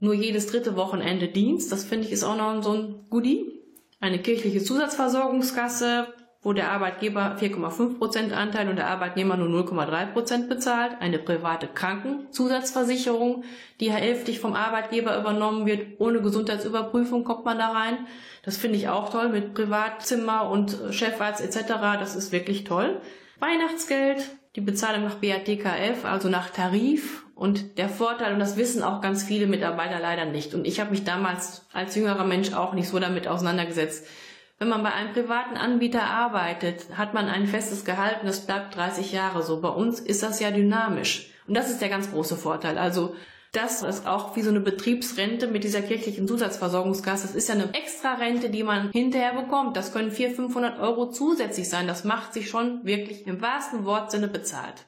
nur 0.00 0.14
jedes 0.14 0.46
dritte 0.46 0.76
Wochenende 0.76 1.28
Dienst. 1.28 1.72
Das 1.72 1.84
finde 1.84 2.06
ich 2.06 2.12
ist 2.12 2.24
auch 2.24 2.36
noch 2.36 2.62
so 2.62 2.72
ein 2.72 3.06
Goodie. 3.10 3.52
Eine 4.00 4.20
kirchliche 4.20 4.62
Zusatzversorgungskasse, 4.62 6.06
wo 6.40 6.52
der 6.52 6.70
Arbeitgeber 6.70 7.36
4,5 7.40 7.98
Prozent 7.98 8.32
Anteil 8.32 8.68
und 8.68 8.76
der 8.76 8.86
Arbeitnehmer 8.86 9.36
nur 9.36 9.48
0,3 9.48 10.12
Prozent 10.12 10.48
bezahlt. 10.48 10.92
Eine 11.00 11.18
private 11.18 11.66
Krankenzusatzversicherung, 11.66 13.42
die 13.80 13.90
hälftig 13.90 14.38
vom 14.38 14.54
Arbeitgeber 14.54 15.18
übernommen 15.18 15.66
wird. 15.66 16.00
Ohne 16.00 16.22
Gesundheitsüberprüfung 16.22 17.24
kommt 17.24 17.44
man 17.44 17.58
da 17.58 17.70
rein. 17.70 18.06
Das 18.44 18.56
finde 18.56 18.78
ich 18.78 18.88
auch 18.88 19.10
toll 19.10 19.30
mit 19.30 19.54
Privatzimmer 19.54 20.48
und 20.48 20.78
Chefarzt 20.90 21.44
etc. 21.44 21.72
Das 21.98 22.14
ist 22.14 22.30
wirklich 22.30 22.62
toll. 22.62 23.00
Weihnachtsgeld, 23.40 24.30
die 24.54 24.60
Bezahlung 24.60 25.04
nach 25.04 25.16
BATKF, 25.16 26.04
also 26.04 26.28
nach 26.28 26.50
Tarif 26.50 27.24
und 27.38 27.78
der 27.78 27.88
Vorteil, 27.88 28.32
und 28.34 28.40
das 28.40 28.56
wissen 28.56 28.82
auch 28.82 29.00
ganz 29.00 29.22
viele 29.22 29.46
Mitarbeiter 29.46 30.00
leider 30.00 30.24
nicht, 30.24 30.54
und 30.54 30.66
ich 30.66 30.80
habe 30.80 30.90
mich 30.90 31.04
damals 31.04 31.64
als 31.72 31.94
jüngerer 31.94 32.24
Mensch 32.24 32.52
auch 32.52 32.74
nicht 32.74 32.88
so 32.88 32.98
damit 32.98 33.28
auseinandergesetzt, 33.28 34.06
wenn 34.58 34.68
man 34.68 34.82
bei 34.82 34.92
einem 34.92 35.12
privaten 35.12 35.56
Anbieter 35.56 36.02
arbeitet, 36.02 36.86
hat 36.96 37.14
man 37.14 37.28
ein 37.28 37.46
festes 37.46 37.84
Gehalt 37.84 38.20
und 38.20 38.26
das 38.26 38.44
bleibt 38.44 38.74
30 38.74 39.12
Jahre 39.12 39.44
so. 39.44 39.60
Bei 39.60 39.68
uns 39.68 40.00
ist 40.00 40.24
das 40.24 40.40
ja 40.40 40.50
dynamisch. 40.50 41.30
Und 41.46 41.56
das 41.56 41.70
ist 41.70 41.80
der 41.80 41.88
ganz 41.88 42.10
große 42.10 42.36
Vorteil. 42.36 42.76
Also 42.76 43.14
Das 43.52 43.82
ist 43.82 44.06
auch 44.06 44.36
wie 44.36 44.42
so 44.42 44.50
eine 44.50 44.60
Betriebsrente 44.60 45.46
mit 45.46 45.64
dieser 45.64 45.80
kirchlichen 45.80 46.28
Zusatzversorgungskasse. 46.28 47.26
Das 47.26 47.34
ist 47.34 47.48
ja 47.48 47.54
eine 47.54 47.72
Extra-Rente, 47.72 48.50
die 48.50 48.62
man 48.62 48.90
hinterher 48.90 49.32
bekommt. 49.32 49.74
Das 49.76 49.92
können 49.92 50.10
400, 50.10 50.36
500 50.36 50.80
Euro 50.80 51.10
zusätzlich 51.10 51.68
sein. 51.68 51.86
Das 51.86 52.04
macht 52.04 52.34
sich 52.34 52.50
schon 52.50 52.84
wirklich 52.84 53.26
im 53.26 53.40
wahrsten 53.40 53.86
Wortsinne 53.86 54.28
bezahlt. 54.28 54.84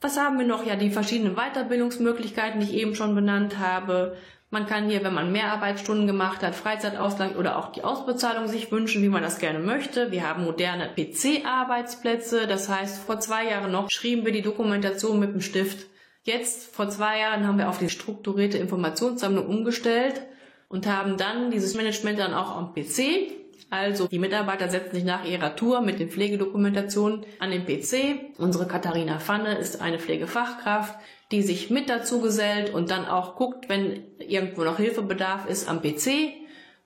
Was 0.00 0.16
haben 0.16 0.38
wir 0.38 0.46
noch? 0.46 0.64
Ja, 0.64 0.76
die 0.76 0.90
verschiedenen 0.90 1.34
Weiterbildungsmöglichkeiten, 1.34 2.60
die 2.60 2.66
ich 2.66 2.74
eben 2.74 2.94
schon 2.94 3.14
benannt 3.14 3.58
habe. 3.58 4.16
Man 4.50 4.66
kann 4.66 4.88
hier, 4.88 5.04
wenn 5.04 5.12
man 5.12 5.32
mehr 5.32 5.52
Arbeitsstunden 5.52 6.06
gemacht 6.06 6.42
hat, 6.42 6.54
Freizeitausgleich 6.54 7.36
oder 7.36 7.58
auch 7.58 7.72
die 7.72 7.84
Ausbezahlung 7.84 8.48
sich 8.48 8.72
wünschen, 8.72 9.02
wie 9.02 9.10
man 9.10 9.22
das 9.22 9.40
gerne 9.40 9.58
möchte. 9.58 10.10
Wir 10.10 10.26
haben 10.26 10.44
moderne 10.44 10.88
PC-Arbeitsplätze. 10.96 12.46
Das 12.46 12.68
heißt, 12.68 13.02
vor 13.02 13.20
zwei 13.20 13.50
Jahren 13.50 13.72
noch 13.72 13.90
schrieben 13.90 14.24
wir 14.24 14.32
die 14.32 14.40
Dokumentation 14.40 15.18
mit 15.18 15.34
dem 15.34 15.42
Stift. 15.42 15.86
Jetzt, 16.22 16.74
vor 16.74 16.88
zwei 16.88 17.20
Jahren, 17.20 17.46
haben 17.46 17.58
wir 17.58 17.68
auf 17.68 17.78
die 17.78 17.90
strukturierte 17.90 18.56
Informationssammlung 18.56 19.46
umgestellt 19.46 20.22
und 20.68 20.86
haben 20.86 21.16
dann 21.16 21.50
dieses 21.50 21.74
Management 21.74 22.18
dann 22.18 22.34
auch 22.34 22.56
am 22.56 22.72
PC. 22.72 23.32
Also 23.70 24.06
die 24.08 24.18
Mitarbeiter 24.18 24.68
setzen 24.70 24.94
sich 24.94 25.04
nach 25.04 25.24
ihrer 25.24 25.54
Tour 25.54 25.82
mit 25.82 26.00
den 26.00 26.08
Pflegedokumentationen 26.08 27.26
an 27.38 27.50
den 27.50 27.66
PC. 27.66 28.38
Unsere 28.38 28.66
Katharina 28.66 29.18
Pfanne 29.20 29.58
ist 29.58 29.82
eine 29.82 29.98
Pflegefachkraft, 29.98 30.98
die 31.30 31.42
sich 31.42 31.68
mit 31.68 31.90
dazu 31.90 32.20
gesellt 32.20 32.72
und 32.72 32.90
dann 32.90 33.06
auch 33.06 33.36
guckt, 33.36 33.68
wenn 33.68 34.04
irgendwo 34.18 34.64
noch 34.64 34.78
Hilfebedarf 34.78 35.46
ist 35.46 35.68
am 35.68 35.82
PC, 35.82 36.32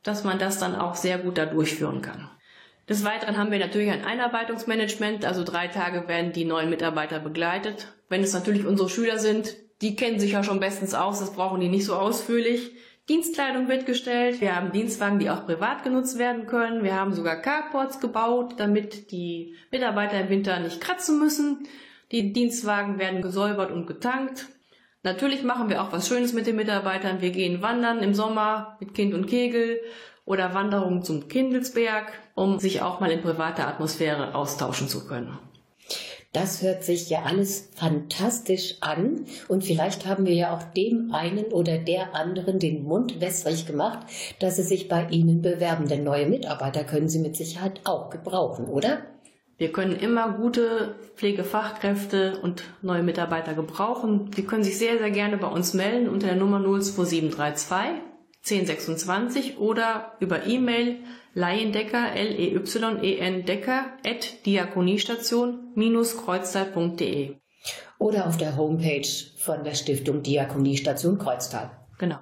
dass 0.03 0.25
man 0.25 0.41
das 0.41 0.59
dann 0.59 0.75
auch 0.75 0.97
sehr 0.97 1.19
gut 1.19 1.39
da 1.39 1.47
durchführen 1.47 2.03
kann. 2.03 2.29
Des 2.89 3.05
Weiteren 3.05 3.39
haben 3.39 3.53
wir 3.53 3.61
natürlich 3.61 3.91
ein 3.91 4.05
Einarbeitungsmanagement, 4.05 5.25
also 5.25 5.45
drei 5.45 5.69
Tage 5.69 6.09
werden 6.09 6.33
die 6.33 6.45
neuen 6.45 6.69
Mitarbeiter 6.69 7.21
begleitet. 7.21 7.93
Wenn 8.09 8.25
es 8.25 8.33
natürlich 8.33 8.67
unsere 8.67 8.89
Schüler 8.89 9.21
sind, 9.21 9.57
die 9.83 9.95
kennen 9.95 10.19
sich 10.19 10.33
ja 10.33 10.43
schon 10.43 10.59
bestens 10.59 10.95
aus, 10.95 11.21
das 11.21 11.33
brauchen 11.33 11.61
die 11.61 11.69
nicht 11.69 11.85
so 11.85 11.95
ausführlich. 11.95 12.73
Dienstkleidung 13.09 13.69
wird 13.69 13.85
gestellt, 13.85 14.41
wir 14.41 14.55
haben 14.55 14.71
Dienstwagen, 14.71 15.19
die 15.19 15.29
auch 15.29 15.45
privat 15.45 15.83
genutzt 15.83 16.19
werden 16.19 16.47
können, 16.47 16.85
wir 16.85 16.95
haben 16.95 17.13
sogar 17.13 17.37
Carports 17.37 17.99
gebaut, 17.99 18.55
damit 18.59 19.11
die 19.11 19.57
Mitarbeiter 19.73 20.21
im 20.21 20.29
Winter 20.29 20.61
nicht 20.61 20.81
kratzen 20.81 21.19
müssen. 21.19 21.67
Die 22.13 22.33
Dienstwagen 22.33 22.99
werden 22.99 23.23
gesäubert 23.23 23.73
und 23.73 23.87
getankt. 23.87 24.47
Natürlich 25.03 25.43
machen 25.43 25.69
wir 25.69 25.83
auch 25.83 25.91
was 25.91 26.07
Schönes 26.07 26.33
mit 26.33 26.47
den 26.47 26.55
Mitarbeitern. 26.55 27.21
Wir 27.21 27.31
gehen 27.31 27.61
wandern 27.61 28.01
im 28.01 28.15
Sommer 28.15 28.77
mit 28.79 28.95
Kind 28.95 29.15
und 29.15 29.27
Kegel 29.27 29.81
oder 30.25 30.55
Wanderungen 30.55 31.03
zum 31.03 31.27
Kindelsberg, 31.27 32.13
um 32.35 32.61
sich 32.61 32.83
auch 32.83 33.01
mal 33.01 33.11
in 33.11 33.23
privater 33.23 33.67
Atmosphäre 33.67 34.37
austauschen 34.37 34.87
zu 34.89 35.09
können. 35.09 35.39
Das 36.33 36.63
hört 36.63 36.83
sich 36.83 37.11
ja 37.11 37.25
alles 37.25 37.69
fantastisch 37.75 38.77
an 38.81 39.27
und 39.49 39.65
vielleicht 39.65 40.07
haben 40.07 40.25
wir 40.25 40.33
ja 40.33 40.57
auch 40.57 40.63
dem 40.63 41.13
einen 41.13 41.45
oder 41.47 41.77
der 41.77 42.15
anderen 42.15 42.59
den 42.59 42.85
Mund 42.85 43.21
wässrig 43.21 43.67
gemacht, 43.67 44.07
dass 44.39 44.57
sie 44.57 44.63
sich 44.63 44.89
bei 44.89 45.09
Ihnen 45.11 45.43
bewerben, 45.43 45.89
denn 45.89 46.05
neue 46.05 46.27
Mitarbeiter 46.27 46.85
können 46.85 47.11
Sie 47.11 47.19
mit 47.19 47.37
Sicherheit 47.37 47.83
auch 47.85 48.09
gebrauchen, 48.09 48.65
oder? 48.65 49.03
Wir 49.59 49.73
können 49.73 49.95
immer 49.95 50.33
gute 50.33 50.95
Pflegefachkräfte 51.17 52.39
und 52.41 52.65
neue 52.81 53.03
Mitarbeiter 53.03 53.53
gebrauchen. 53.53 54.31
Sie 54.35 54.45
können 54.45 54.65
sich 54.65 54.79
sehr, 54.79 54.99
sehr 54.99 55.11
gerne 55.11 55.37
bei 55.37 55.49
uns 55.49 55.75
melden 55.75 56.09
unter 56.09 56.29
der 56.29 56.37
Nummer 56.37 56.61
02732 56.61 58.12
1026 58.45 59.59
oder 59.59 60.13
über 60.21 60.47
E-Mail 60.47 60.99
Laiendecker, 61.35 62.15
L-E-Y-E-N 62.15 63.47
Decker, 63.47 63.87
at 64.05 64.45
diakoniestation-kreuztal.de. 64.45 67.37
Oder 67.99 68.27
auf 68.27 68.37
der 68.37 68.55
Homepage 68.57 69.09
von 69.39 69.65
der 69.65 69.75
Stiftung 69.75 70.23
Diakoniestation 70.23 71.19
Kreuztal. 71.19 71.71
Genau. 71.99 72.19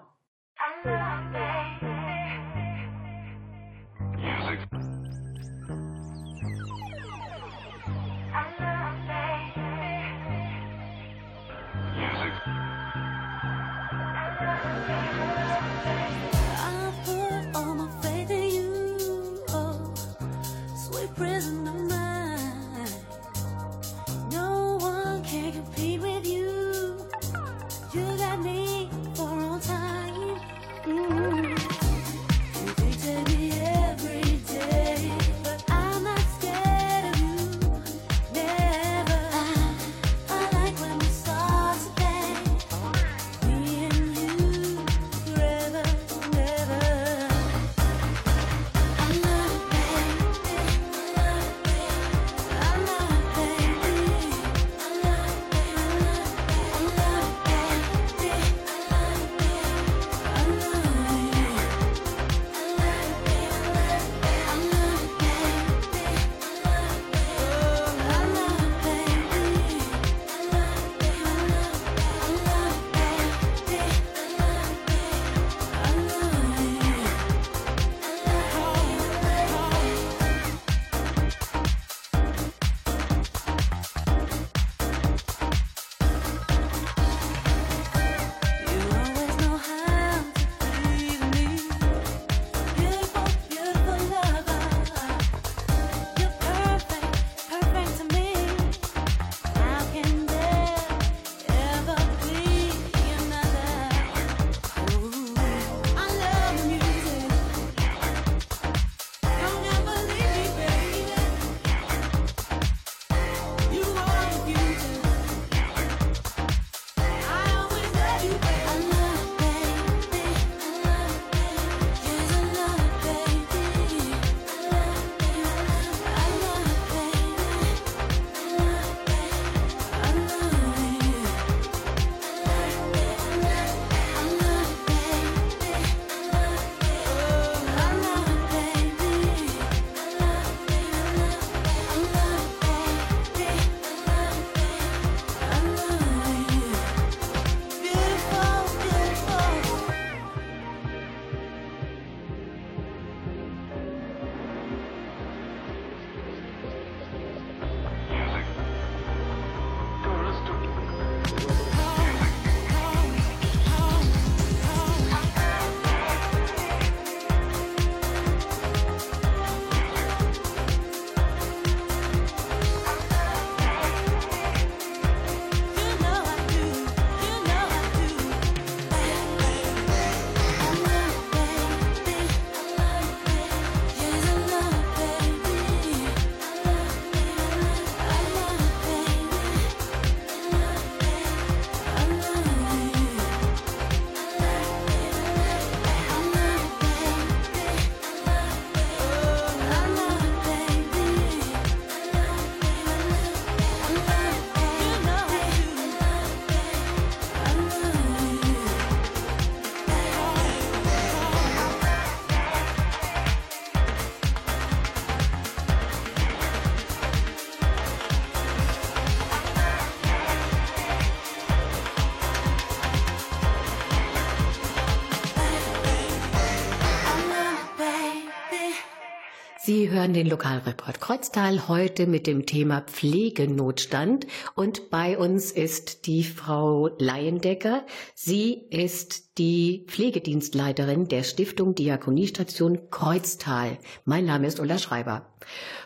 Sie 229.71 229.89
hören 229.89 230.15
den 230.15 230.27
Lokalreport 230.27 231.01
Kreuztal 231.01 231.69
heute 231.69 232.09
mit 232.09 232.27
dem 232.27 232.45
Thema 232.45 232.81
Pflegenotstand 232.81 234.27
und 234.57 234.91
bei 234.91 235.17
uns 235.17 235.53
ist 235.53 236.09
die 236.09 236.25
Frau 236.25 236.89
Leiendecker. 236.99 237.87
Sie 238.17 238.67
ist 238.71 239.39
die 239.39 239.87
Pflegedienstleiterin 239.87 241.07
der 241.07 241.23
Stiftung 241.23 241.77
Diakoniestation 241.77 242.91
Kreuztal. 242.91 243.79
Mein 244.05 244.25
Name 244.25 244.49
ist 244.49 244.59
Ulla 244.59 244.77
Schreiber. 244.77 245.33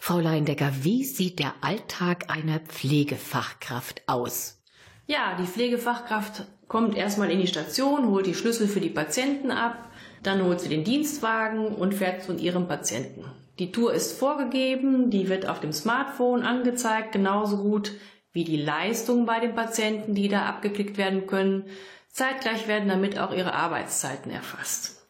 Frau 0.01 0.19
Leiendecker, 0.19 0.73
wie 0.81 1.05
sieht 1.05 1.39
der 1.39 1.53
Alltag 1.61 2.31
einer 2.35 2.61
Pflegefachkraft 2.61 4.05
aus? 4.07 4.63
Ja, 5.07 5.37
die 5.39 5.47
Pflegefachkraft 5.47 6.47
kommt 6.69 6.97
erstmal 6.97 7.31
in 7.31 7.39
die 7.39 7.47
Station, 7.49 8.09
holt 8.09 8.25
die 8.25 8.33
Schlüssel 8.33 8.67
für 8.67 8.81
die 8.81 8.89
Patienten 8.89 9.51
ab, 9.51 9.91
dann 10.23 10.43
holt 10.43 10.61
sie 10.61 10.71
den 10.71 10.85
Dienstwagen 10.85 11.67
und 11.67 11.93
fährt 11.93 12.23
zu 12.23 12.33
ihrem 12.33 12.67
Patienten. 12.67 13.27
Die 13.59 13.71
Tour 13.71 13.95
ist 13.95 14.19
vorgegeben, 14.19 15.11
die 15.11 15.29
wird 15.29 15.49
auf 15.49 15.61
dem 15.61 15.73
Smartphone 15.73 16.43
angezeigt, 16.43 17.13
genauso 17.13 17.59
gut 17.59 17.93
wie 18.33 18.43
die 18.43 18.61
Leistungen 18.61 19.27
bei 19.27 19.39
den 19.39 19.55
Patienten, 19.55 20.15
die 20.15 20.29
da 20.29 20.47
abgeklickt 20.47 20.99
werden 20.99 21.29
können. 21.29 21.67
Zeitgleich 22.09 22.67
werden 22.67 22.89
damit 22.89 23.19
auch 23.19 23.33
ihre 23.33 23.55
Arbeitszeiten 23.55 24.33
erfasst. 24.33 25.07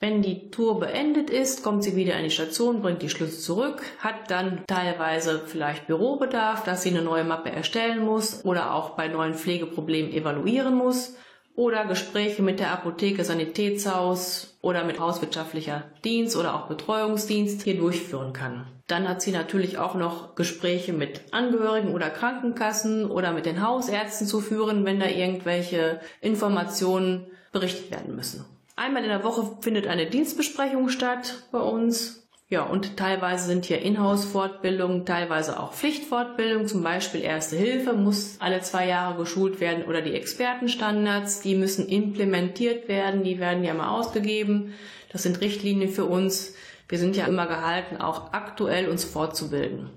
Wenn 0.00 0.22
die 0.22 0.50
Tour 0.50 0.80
beendet 0.80 1.30
ist, 1.30 1.62
kommt 1.62 1.84
sie 1.84 1.94
wieder 1.94 2.16
in 2.16 2.24
die 2.24 2.30
Station, 2.30 2.82
bringt 2.82 3.02
die 3.02 3.10
Schlüssel 3.10 3.38
zurück, 3.38 3.82
hat 3.98 4.30
dann 4.30 4.64
teilweise 4.66 5.42
vielleicht 5.46 5.86
Bürobedarf, 5.86 6.64
dass 6.64 6.82
sie 6.82 6.90
eine 6.90 7.02
neue 7.02 7.24
Mappe 7.24 7.52
erstellen 7.52 8.04
muss 8.04 8.44
oder 8.44 8.74
auch 8.74 8.90
bei 8.90 9.06
neuen 9.06 9.34
Pflegeproblemen 9.34 10.12
evaluieren 10.12 10.74
muss 10.74 11.14
oder 11.54 11.84
Gespräche 11.84 12.42
mit 12.42 12.60
der 12.60 12.72
Apotheke, 12.72 13.24
Sanitätshaus 13.24 14.56
oder 14.62 14.84
mit 14.84 14.98
hauswirtschaftlicher 14.98 15.84
Dienst 16.04 16.36
oder 16.36 16.54
auch 16.54 16.66
Betreuungsdienst 16.68 17.62
hier 17.62 17.76
durchführen 17.76 18.32
kann. 18.32 18.66
Dann 18.86 19.08
hat 19.08 19.22
sie 19.22 19.32
natürlich 19.32 19.78
auch 19.78 19.94
noch 19.94 20.34
Gespräche 20.34 20.92
mit 20.92 21.22
Angehörigen 21.32 21.94
oder 21.94 22.10
Krankenkassen 22.10 23.10
oder 23.10 23.32
mit 23.32 23.46
den 23.46 23.66
Hausärzten 23.66 24.26
zu 24.26 24.40
führen, 24.40 24.84
wenn 24.84 25.00
da 25.00 25.06
irgendwelche 25.06 26.00
Informationen 26.20 27.26
berichtet 27.52 27.90
werden 27.90 28.16
müssen. 28.16 28.44
Einmal 28.76 29.02
in 29.02 29.10
der 29.10 29.24
Woche 29.24 29.58
findet 29.60 29.86
eine 29.86 30.06
Dienstbesprechung 30.06 30.88
statt 30.88 31.44
bei 31.52 31.60
uns. 31.60 32.21
Ja, 32.52 32.64
und 32.64 32.98
teilweise 32.98 33.46
sind 33.46 33.64
hier 33.64 33.80
Inhouse-Fortbildungen, 33.80 35.06
teilweise 35.06 35.58
auch 35.58 35.72
Pflichtfortbildungen, 35.72 36.68
zum 36.68 36.82
Beispiel 36.82 37.22
Erste 37.22 37.56
Hilfe 37.56 37.94
muss 37.94 38.36
alle 38.40 38.60
zwei 38.60 38.86
Jahre 38.86 39.16
geschult 39.16 39.58
werden 39.58 39.86
oder 39.86 40.02
die 40.02 40.12
Expertenstandards, 40.12 41.40
die 41.40 41.54
müssen 41.54 41.88
implementiert 41.88 42.88
werden, 42.88 43.24
die 43.24 43.38
werden 43.38 43.64
ja 43.64 43.72
mal 43.72 43.98
ausgegeben. 43.98 44.74
Das 45.10 45.22
sind 45.22 45.40
Richtlinien 45.40 45.88
für 45.88 46.04
uns. 46.04 46.52
Wir 46.90 46.98
sind 46.98 47.16
ja 47.16 47.24
immer 47.24 47.46
gehalten, 47.46 47.96
auch 47.96 48.34
aktuell 48.34 48.90
uns 48.90 49.02
fortzubilden. 49.02 49.88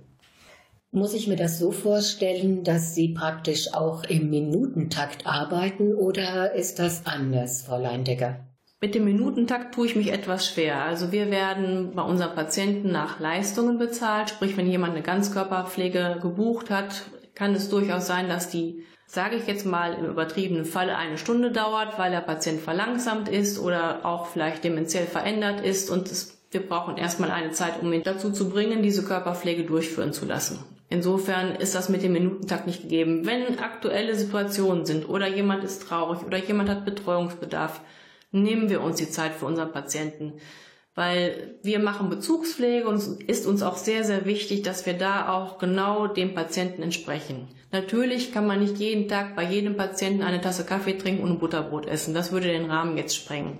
Muss 0.91 1.13
ich 1.13 1.27
mir 1.27 1.35
das 1.35 1.59
so 1.59 1.73
vorstellen, 1.73 2.63
dass 2.63 2.95
Sie 2.95 3.09
praktisch 3.09 3.73
auch 3.73 4.05
im 4.05 4.29
Minutentakt 4.29 5.27
arbeiten 5.27 5.93
oder 5.93 6.53
ist 6.53 6.79
das 6.79 7.05
anders, 7.05 7.63
Frau 7.63 7.81
Leindecker? 7.81 8.54
Mit 8.81 8.93
dem 8.93 9.05
Minutentakt 9.05 9.73
tue 9.73 9.87
ich 9.87 9.95
mich 9.95 10.11
etwas 10.11 10.47
schwer. 10.47 10.83
Also 10.83 11.11
wir 11.11 11.31
werden 11.31 11.93
bei 11.95 12.01
unseren 12.03 12.35
Patienten 12.35 12.91
nach 12.91 13.19
Leistungen 13.19 13.77
bezahlt. 13.77 14.29
Sprich, 14.29 14.57
wenn 14.57 14.67
jemand 14.67 14.93
eine 14.93 15.01
Ganzkörperpflege 15.01 16.19
gebucht 16.21 16.69
hat, 16.69 17.03
kann 17.35 17.55
es 17.55 17.69
durchaus 17.69 18.05
sein, 18.05 18.27
dass 18.27 18.49
die, 18.49 18.83
sage 19.07 19.37
ich 19.37 19.47
jetzt 19.47 19.65
mal 19.65 19.93
im 19.93 20.05
übertriebenen 20.05 20.65
Falle, 20.65 20.97
eine 20.97 21.17
Stunde 21.17 21.51
dauert, 21.51 21.97
weil 21.97 22.11
der 22.11 22.21
Patient 22.21 22.59
verlangsamt 22.59 23.29
ist 23.29 23.59
oder 23.59 24.05
auch 24.05 24.27
vielleicht 24.27 24.63
dementiell 24.63 25.05
verändert 25.05 25.61
ist 25.65 25.89
und 25.89 26.11
es, 26.11 26.37
wir 26.51 26.61
brauchen 26.61 26.97
erstmal 26.97 27.31
eine 27.31 27.51
Zeit, 27.51 27.81
um 27.81 27.91
ihn 27.91 28.03
dazu 28.03 28.31
zu 28.31 28.49
bringen, 28.49 28.83
diese 28.83 29.03
Körperpflege 29.03 29.63
durchführen 29.63 30.13
zu 30.13 30.25
lassen. 30.25 30.59
Insofern 30.89 31.55
ist 31.55 31.75
das 31.75 31.89
mit 31.89 32.03
dem 32.03 32.13
Minutentakt 32.13 32.67
nicht 32.67 32.83
gegeben. 32.83 33.25
Wenn 33.25 33.57
aktuelle 33.59 34.15
Situationen 34.15 34.85
sind 34.85 35.09
oder 35.09 35.27
jemand 35.27 35.63
ist 35.63 35.87
traurig 35.87 36.23
oder 36.23 36.37
jemand 36.37 36.69
hat 36.69 36.85
Betreuungsbedarf, 36.85 37.81
nehmen 38.31 38.69
wir 38.69 38.81
uns 38.81 38.97
die 38.97 39.09
Zeit 39.09 39.33
für 39.33 39.45
unseren 39.45 39.71
Patienten, 39.71 40.33
weil 40.95 41.59
wir 41.61 41.79
machen 41.79 42.09
Bezugspflege 42.09 42.87
und 42.87 42.95
es 42.95 43.07
ist 43.07 43.45
uns 43.45 43.61
auch 43.61 43.77
sehr, 43.77 44.03
sehr 44.03 44.25
wichtig, 44.25 44.63
dass 44.63 44.85
wir 44.85 44.93
da 44.93 45.29
auch 45.33 45.57
genau 45.57 46.07
dem 46.07 46.33
Patienten 46.33 46.81
entsprechen. 46.81 47.47
Natürlich 47.71 48.31
kann 48.31 48.47
man 48.47 48.61
nicht 48.61 48.77
jeden 48.77 49.09
Tag 49.09 49.35
bei 49.35 49.43
jedem 49.43 49.75
Patienten 49.75 50.23
eine 50.23 50.39
Tasse 50.39 50.65
Kaffee 50.65 50.97
trinken 50.97 51.23
und 51.23 51.31
ein 51.31 51.39
Butterbrot 51.39 51.85
essen. 51.85 52.13
Das 52.13 52.31
würde 52.31 52.47
den 52.47 52.71
Rahmen 52.71 52.97
jetzt 52.97 53.15
sprengen. 53.15 53.59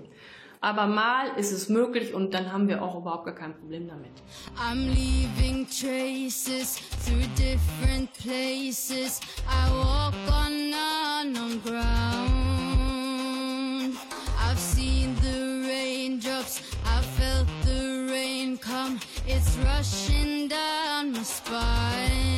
Aber 0.60 0.86
mal 0.86 1.28
ist 1.36 1.52
es 1.52 1.68
möglich 1.68 2.14
und 2.14 2.32
dann 2.32 2.52
haben 2.52 2.66
wir 2.66 2.82
auch 2.82 2.98
überhaupt 2.98 3.26
gar 3.26 3.34
kein 3.34 3.54
Problem 3.54 3.88
damit. 3.88 4.10
I'm 4.56 4.88
leaving 4.88 5.66
traces 5.66 6.80
through 7.04 7.26
different 7.36 8.10
places. 8.14 9.20
I 9.46 9.70
walk 9.70 10.14
on 10.28 10.74
unknown 11.22 11.62
ground. 11.62 12.35
Come, 18.56 19.00
it's 19.26 19.56
rushing 19.58 20.48
down 20.48 21.12
my 21.12 21.22
spine. 21.22 22.35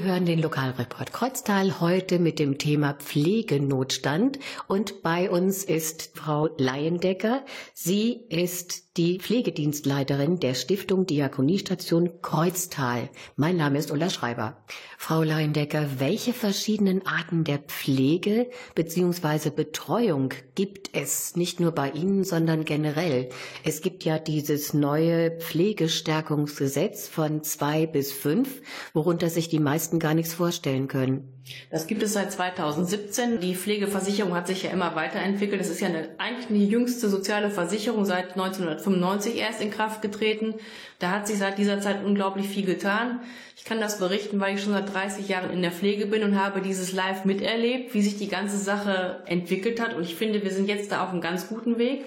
Sie 0.00 0.06
hören 0.06 0.24
den 0.24 0.40
Lokalreport 0.40 1.12
Kreuztal 1.12 1.78
heute 1.78 2.18
mit 2.20 2.38
dem 2.38 2.56
Thema 2.56 2.94
Pflegenotstand 2.94 4.38
und 4.66 5.02
bei 5.02 5.28
uns 5.28 5.62
ist 5.62 6.12
Frau 6.14 6.48
Leiendecker. 6.56 7.44
Sie 7.74 8.24
ist 8.30 8.89
die 8.96 9.20
Pflegedienstleiterin 9.20 10.40
der 10.40 10.54
Stiftung 10.54 11.06
Diakoniestation 11.06 12.20
Kreuztal. 12.22 13.08
Mein 13.36 13.56
Name 13.56 13.78
ist 13.78 13.92
Ulla 13.92 14.10
Schreiber. 14.10 14.64
Frau 14.98 15.22
Leiendecker, 15.22 16.00
welche 16.00 16.32
verschiedenen 16.32 17.06
Arten 17.06 17.44
der 17.44 17.58
Pflege 17.58 18.50
bzw. 18.74 19.50
Betreuung 19.50 20.34
gibt 20.56 20.90
es 20.92 21.36
nicht 21.36 21.60
nur 21.60 21.70
bei 21.70 21.92
Ihnen, 21.92 22.24
sondern 22.24 22.64
generell? 22.64 23.28
Es 23.62 23.80
gibt 23.80 24.04
ja 24.04 24.18
dieses 24.18 24.74
neue 24.74 25.38
Pflegestärkungsgesetz 25.38 27.06
von 27.06 27.44
zwei 27.44 27.86
bis 27.86 28.10
fünf, 28.10 28.60
worunter 28.92 29.30
sich 29.30 29.48
die 29.48 29.60
meisten 29.60 30.00
gar 30.00 30.14
nichts 30.14 30.34
vorstellen 30.34 30.88
können. 30.88 31.39
Das 31.70 31.86
gibt 31.86 32.02
es 32.02 32.12
seit 32.12 32.32
2017. 32.32 33.40
Die 33.40 33.54
Pflegeversicherung 33.54 34.34
hat 34.34 34.46
sich 34.46 34.62
ja 34.64 34.70
immer 34.70 34.94
weiterentwickelt. 34.94 35.60
Das 35.60 35.68
ist 35.68 35.80
ja 35.80 35.88
eine, 35.88 36.08
eigentlich 36.18 36.46
die 36.48 36.68
jüngste 36.68 37.08
soziale 37.08 37.50
Versicherung 37.50 38.04
seit 38.04 38.30
1995 38.30 39.36
erst 39.36 39.60
in 39.60 39.70
Kraft 39.70 40.02
getreten. 40.02 40.54
Da 40.98 41.10
hat 41.10 41.26
sich 41.26 41.38
seit 41.38 41.58
dieser 41.58 41.80
Zeit 41.80 42.04
unglaublich 42.04 42.48
viel 42.48 42.66
getan. 42.66 43.20
Ich 43.56 43.64
kann 43.64 43.80
das 43.80 43.98
berichten, 43.98 44.40
weil 44.40 44.54
ich 44.54 44.62
schon 44.62 44.72
seit 44.72 44.92
30 44.92 45.28
Jahren 45.28 45.50
in 45.50 45.62
der 45.62 45.72
Pflege 45.72 46.06
bin 46.06 46.22
und 46.22 46.38
habe 46.38 46.60
dieses 46.60 46.92
live 46.92 47.24
miterlebt, 47.24 47.94
wie 47.94 48.02
sich 48.02 48.18
die 48.18 48.28
ganze 48.28 48.58
Sache 48.58 49.22
entwickelt 49.26 49.80
hat. 49.80 49.94
Und 49.94 50.02
ich 50.02 50.14
finde, 50.14 50.42
wir 50.42 50.50
sind 50.50 50.68
jetzt 50.68 50.92
da 50.92 51.04
auf 51.04 51.10
einem 51.10 51.20
ganz 51.20 51.48
guten 51.48 51.78
Weg. 51.78 52.04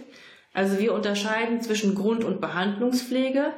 Also 0.53 0.77
wir 0.77 0.93
unterscheiden 0.93 1.61
zwischen 1.61 1.95
Grund- 1.95 2.23
und 2.23 2.39
Behandlungspflege. 2.39 3.53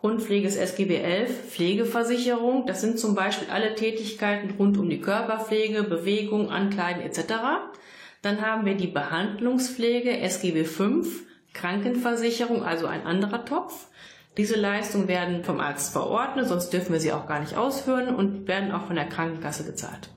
Grundpflege 0.00 0.48
ist 0.48 0.56
SGB 0.56 0.96
11, 0.96 1.50
Pflegeversicherung. 1.50 2.64
Das 2.66 2.80
sind 2.80 2.98
zum 2.98 3.14
Beispiel 3.14 3.48
alle 3.50 3.74
Tätigkeiten 3.74 4.54
rund 4.58 4.78
um 4.78 4.88
die 4.88 5.02
Körperpflege, 5.02 5.82
Bewegung, 5.82 6.50
Ankleiden 6.50 7.02
etc. 7.02 7.34
Dann 8.22 8.40
haben 8.40 8.64
wir 8.64 8.76
die 8.76 8.86
Behandlungspflege 8.86 10.18
SGB 10.20 10.64
5, 10.64 11.26
Krankenversicherung, 11.52 12.62
also 12.62 12.86
ein 12.86 13.04
anderer 13.04 13.44
Topf. 13.44 13.88
Diese 14.38 14.58
Leistungen 14.58 15.06
werden 15.06 15.44
vom 15.44 15.60
Arzt 15.60 15.92
verordnet, 15.92 16.48
sonst 16.48 16.70
dürfen 16.70 16.94
wir 16.94 17.00
sie 17.00 17.12
auch 17.12 17.26
gar 17.26 17.40
nicht 17.40 17.56
ausführen 17.56 18.14
und 18.14 18.48
werden 18.48 18.72
auch 18.72 18.86
von 18.86 18.96
der 18.96 19.08
Krankenkasse 19.08 19.64
gezahlt. 19.64 20.08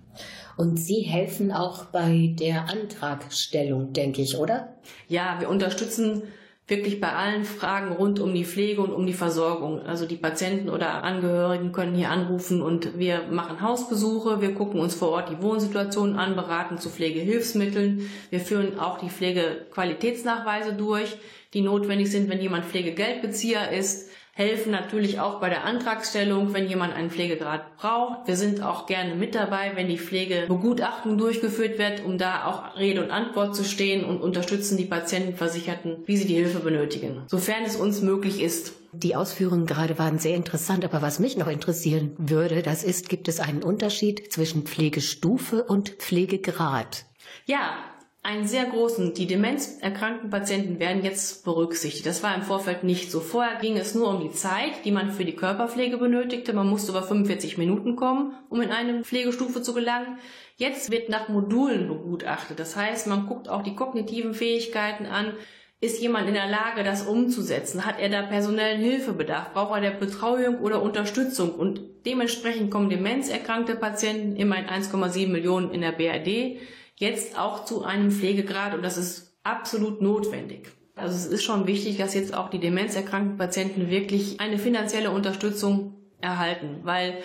Und 0.56 0.78
Sie 0.78 1.02
helfen 1.02 1.52
auch 1.52 1.86
bei 1.86 2.36
der 2.40 2.70
Antragstellung, 2.70 3.92
denke 3.92 4.22
ich, 4.22 4.38
oder? 4.38 4.78
Ja, 5.10 5.38
wir 5.40 5.50
unterstützen 5.50 6.24
wirklich 6.68 7.02
bei 7.02 7.12
allen 7.12 7.44
Fragen 7.44 7.92
rund 7.92 8.20
um 8.20 8.34
die 8.34 8.46
Pflege 8.46 8.82
und 8.82 8.94
um 8.94 9.06
die 9.06 9.14
Versorgung. 9.14 9.82
Also 9.82 10.06
die 10.06 10.16
Patienten 10.16 10.70
oder 10.70 11.04
Angehörigen 11.04 11.74
können 11.74 11.96
hier 11.96 12.10
anrufen 12.10 12.62
und 12.62 12.98
wir 12.98 13.24
machen 13.30 13.62
Hausbesuche, 13.62 14.42
wir 14.42 14.54
gucken 14.54 14.80
uns 14.80 14.96
vor 14.96 15.10
Ort 15.10 15.30
die 15.30 15.42
Wohnsituation 15.42 16.18
an, 16.18 16.36
beraten 16.36 16.78
zu 16.78 16.90
Pflegehilfsmitteln. 16.90 18.10
Wir 18.30 18.40
führen 18.40 18.80
auch 18.80 18.98
die 18.98 19.10
Pflegequalitätsnachweise 19.10 20.74
durch, 20.74 21.18
die 21.54 21.62
notwendig 21.62 22.10
sind, 22.10 22.30
wenn 22.30 22.42
jemand 22.42 22.66
Pflegegeldbezieher 22.66 23.72
ist 23.72 24.10
helfen 24.36 24.72
natürlich 24.72 25.20
auch 25.20 25.40
bei 25.40 25.50
der 25.50 25.64
Antragstellung, 25.64 26.54
wenn 26.54 26.68
jemand 26.68 26.96
einen 26.96 27.12
Pflegegrad 27.12 27.78
braucht. 27.78 28.28
Wir 28.28 28.36
sind 28.36 28.64
auch 28.64 28.88
gerne 28.88 29.14
mit 29.14 29.36
dabei, 29.36 29.74
wenn 29.76 29.88
die 29.88 30.00
Pflegebegutachtung 30.00 31.20
durchgeführt 31.20 31.78
wird, 31.78 32.04
um 32.04 32.18
da 32.18 32.46
auch 32.46 32.76
Rede 32.76 33.04
und 33.04 33.12
Antwort 33.12 33.56
zu 33.56 33.64
stehen 33.64 34.04
und 34.04 34.22
unterstützen 34.22 34.76
die 34.76 34.86
Patientenversicherten, 34.86 35.98
wie 36.08 36.18
sie 36.18 36.26
die 36.26 36.34
Hilfe 36.34 36.60
benötigen, 36.60 37.22
sofern 37.28 37.64
es 37.64 37.76
uns 37.76 38.02
möglich 38.02 38.42
ist. 38.42 38.74
Die 38.92 39.16
Ausführungen 39.16 39.68
gerade 39.68 40.00
waren 40.00 40.18
sehr 40.18 40.36
interessant, 40.36 40.84
aber 40.84 41.04
was 41.04 41.20
mich 41.20 41.38
noch 41.38 41.48
interessieren 41.48 42.14
würde, 42.18 42.64
das 42.64 42.84
ist, 42.84 43.10
gibt 43.10 43.28
es 43.28 43.40
einen 43.40 43.62
Unterschied 43.62 44.32
zwischen 44.32 44.64
Pflegestufe 44.64 45.64
und 45.64 45.90
Pflegegrad? 45.90 47.06
Ja, 47.46 47.76
einen 48.24 48.48
sehr 48.48 48.66
großen. 48.66 49.14
Die 49.14 49.28
demenzerkrankten 49.28 50.30
Patienten 50.30 50.80
werden 50.80 51.04
jetzt 51.04 51.44
berücksichtigt. 51.44 52.06
Das 52.06 52.24
war 52.24 52.34
im 52.34 52.42
Vorfeld 52.42 52.86
nicht 52.86 53.12
so. 53.12 53.20
Vorher 53.20 53.60
ging 53.60 53.78
es 53.78 53.94
nur 53.94 54.08
um 54.08 54.22
die 54.22 54.32
Zeit, 54.32 54.86
die 54.86 54.92
man 54.92 55.12
für 55.12 55.26
die 55.26 55.36
Körperpflege 55.36 55.98
benötigte. 55.98 56.54
Man 56.54 56.70
musste 56.70 56.92
über 56.92 57.04
45 57.04 57.58
Minuten 57.58 57.98
kommen, 57.98 58.34
um 58.50 58.62
in 58.62 58.72
eine 58.72 59.04
Pflegestufe 59.04 59.62
zu 59.62 59.74
gelangen. 59.74 60.18
Jetzt 60.56 60.90
wird 60.90 61.10
nach 61.10 61.28
Modulen 61.28 61.90
begutachtet. 61.90 62.60
Das 62.60 62.78
heißt, 62.78 63.08
man 63.08 63.28
guckt 63.28 63.50
auch 63.50 63.62
die 63.62 63.76
kognitiven 63.76 64.34
Fähigkeiten 64.34 65.06
an. 65.06 65.34
Ist 65.82 66.02
jemand 66.02 66.30
in 66.30 66.34
der 66.34 66.48
Lage, 66.48 66.86
das 66.86 67.06
umzusetzen? 67.06 67.86
Hat 67.86 68.00
er 68.00 68.08
da 68.08 68.22
personellen 68.22 68.80
Hilfebedarf? 68.80 69.52
Braucht 69.52 69.76
er 69.76 69.82
der 69.82 69.98
Betreuung 69.98 70.60
oder 70.60 70.82
Unterstützung? 70.82 71.54
Und 71.54 71.82
dementsprechend 72.06 72.72
kommen 72.72 72.90
demenzerkrankte 72.90 73.76
Patienten, 73.76 74.38
immerhin 74.38 74.68
1,7 74.68 75.28
Millionen 75.28 75.72
in 75.72 75.82
der 75.82 75.92
BRD, 75.92 76.62
jetzt 76.96 77.38
auch 77.38 77.66
zu 77.66 77.84
einem 77.84 78.12
Pflegegrad 78.12 78.74
und 78.74 78.84
das 78.84 78.98
ist 78.98 79.38
absolut 79.44 80.02
notwendig. 80.02 80.70
Also 80.96 81.16
es 81.16 81.26
ist 81.26 81.44
schon 81.44 81.68
wichtig, 81.68 81.98
dass 81.98 82.14
jetzt 82.14 82.34
auch 82.34 82.50
die 82.50 82.60
demenzerkrankten 82.60 83.38
Patienten 83.38 83.90
wirklich 83.90 84.40
eine 84.40 84.60
finanzielle 84.60 85.12
Unterstützung 85.12 85.96
erhalten, 86.22 86.82
weil 86.84 87.18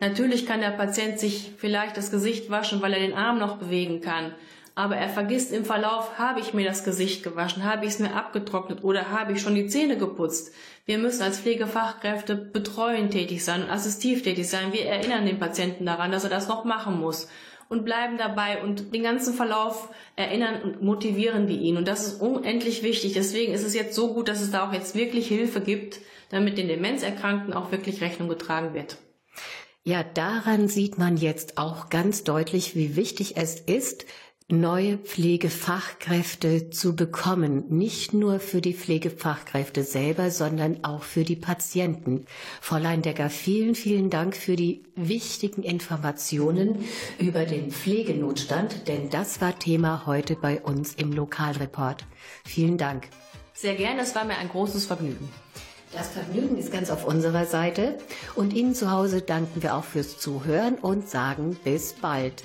natürlich 0.00 0.44
kann 0.44 0.60
der 0.60 0.70
Patient 0.70 1.18
sich 1.18 1.52
vielleicht 1.56 1.96
das 1.96 2.10
Gesicht 2.10 2.50
waschen, 2.50 2.82
weil 2.82 2.92
er 2.92 2.98
den 2.98 3.14
Arm 3.14 3.38
noch 3.38 3.58
bewegen 3.58 4.00
kann, 4.00 4.34
aber 4.74 4.96
er 4.96 5.08
vergisst 5.08 5.52
im 5.52 5.64
Verlauf, 5.66 6.18
habe 6.18 6.40
ich 6.40 6.54
mir 6.54 6.64
das 6.64 6.82
Gesicht 6.82 7.22
gewaschen, 7.22 7.64
habe 7.64 7.84
ich 7.84 7.92
es 7.92 7.98
mir 7.98 8.14
abgetrocknet 8.14 8.82
oder 8.82 9.10
habe 9.10 9.32
ich 9.32 9.42
schon 9.42 9.54
die 9.54 9.66
Zähne 9.66 9.98
geputzt. 9.98 10.52
Wir 10.86 10.98
müssen 10.98 11.22
als 11.22 11.38
Pflegefachkräfte 11.40 12.34
betreuend 12.34 13.12
tätig 13.12 13.44
sein 13.44 13.64
und 13.64 13.70
assistiv 13.70 14.22
tätig 14.22 14.48
sein. 14.48 14.72
Wir 14.72 14.86
erinnern 14.86 15.26
den 15.26 15.38
Patienten 15.38 15.84
daran, 15.84 16.10
dass 16.10 16.24
er 16.24 16.30
das 16.30 16.48
noch 16.48 16.64
machen 16.64 16.98
muss 16.98 17.28
und 17.72 17.86
bleiben 17.86 18.18
dabei 18.18 18.62
und 18.62 18.92
den 18.94 19.02
ganzen 19.02 19.32
Verlauf 19.32 19.88
erinnern 20.14 20.60
und 20.60 20.82
motivieren 20.82 21.48
wir 21.48 21.56
ihn. 21.56 21.78
Und 21.78 21.88
das 21.88 22.06
ist 22.06 22.20
unendlich 22.20 22.82
wichtig. 22.82 23.14
Deswegen 23.14 23.54
ist 23.54 23.64
es 23.64 23.74
jetzt 23.74 23.94
so 23.94 24.12
gut, 24.12 24.28
dass 24.28 24.42
es 24.42 24.50
da 24.50 24.68
auch 24.68 24.74
jetzt 24.74 24.94
wirklich 24.94 25.26
Hilfe 25.26 25.62
gibt, 25.62 26.00
damit 26.28 26.58
den 26.58 26.68
Demenzerkrankten 26.68 27.54
auch 27.54 27.72
wirklich 27.72 28.02
Rechnung 28.02 28.28
getragen 28.28 28.74
wird. 28.74 28.98
Ja, 29.84 30.04
daran 30.04 30.68
sieht 30.68 30.98
man 30.98 31.16
jetzt 31.16 31.56
auch 31.56 31.88
ganz 31.88 32.24
deutlich, 32.24 32.76
wie 32.76 32.94
wichtig 32.94 33.38
es 33.38 33.58
ist, 33.58 34.04
neue 34.52 34.98
Pflegefachkräfte 34.98 36.70
zu 36.70 36.94
bekommen. 36.94 37.64
Nicht 37.70 38.12
nur 38.12 38.38
für 38.38 38.60
die 38.60 38.74
Pflegefachkräfte 38.74 39.82
selber, 39.82 40.30
sondern 40.30 40.84
auch 40.84 41.02
für 41.02 41.24
die 41.24 41.36
Patienten. 41.36 42.26
Frau 42.60 42.76
Leindecker, 42.76 43.30
vielen, 43.30 43.74
vielen 43.74 44.10
Dank 44.10 44.36
für 44.36 44.54
die 44.54 44.84
wichtigen 44.94 45.62
Informationen 45.62 46.84
über 47.18 47.46
den 47.46 47.70
Pflegenotstand, 47.70 48.86
denn 48.88 49.08
das 49.08 49.40
war 49.40 49.58
Thema 49.58 50.04
heute 50.04 50.36
bei 50.36 50.60
uns 50.60 50.94
im 50.94 51.12
Lokalreport. 51.12 52.04
Vielen 52.44 52.76
Dank. 52.76 53.08
Sehr 53.54 53.74
gerne, 53.74 54.02
es 54.02 54.14
war 54.14 54.24
mir 54.24 54.36
ein 54.36 54.48
großes 54.50 54.84
Vergnügen. 54.84 55.28
Das 55.92 56.08
Vergnügen 56.08 56.56
ist 56.58 56.72
ganz 56.72 56.90
auf 56.90 57.06
unserer 57.06 57.46
Seite 57.46 57.98
und 58.34 58.52
Ihnen 58.52 58.74
zu 58.74 58.90
Hause 58.90 59.22
danken 59.22 59.62
wir 59.62 59.76
auch 59.76 59.84
fürs 59.84 60.18
Zuhören 60.18 60.74
und 60.74 61.08
sagen 61.08 61.56
bis 61.64 61.94
bald. 61.94 62.44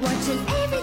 Nola. 0.00 0.20
so 0.22 0.79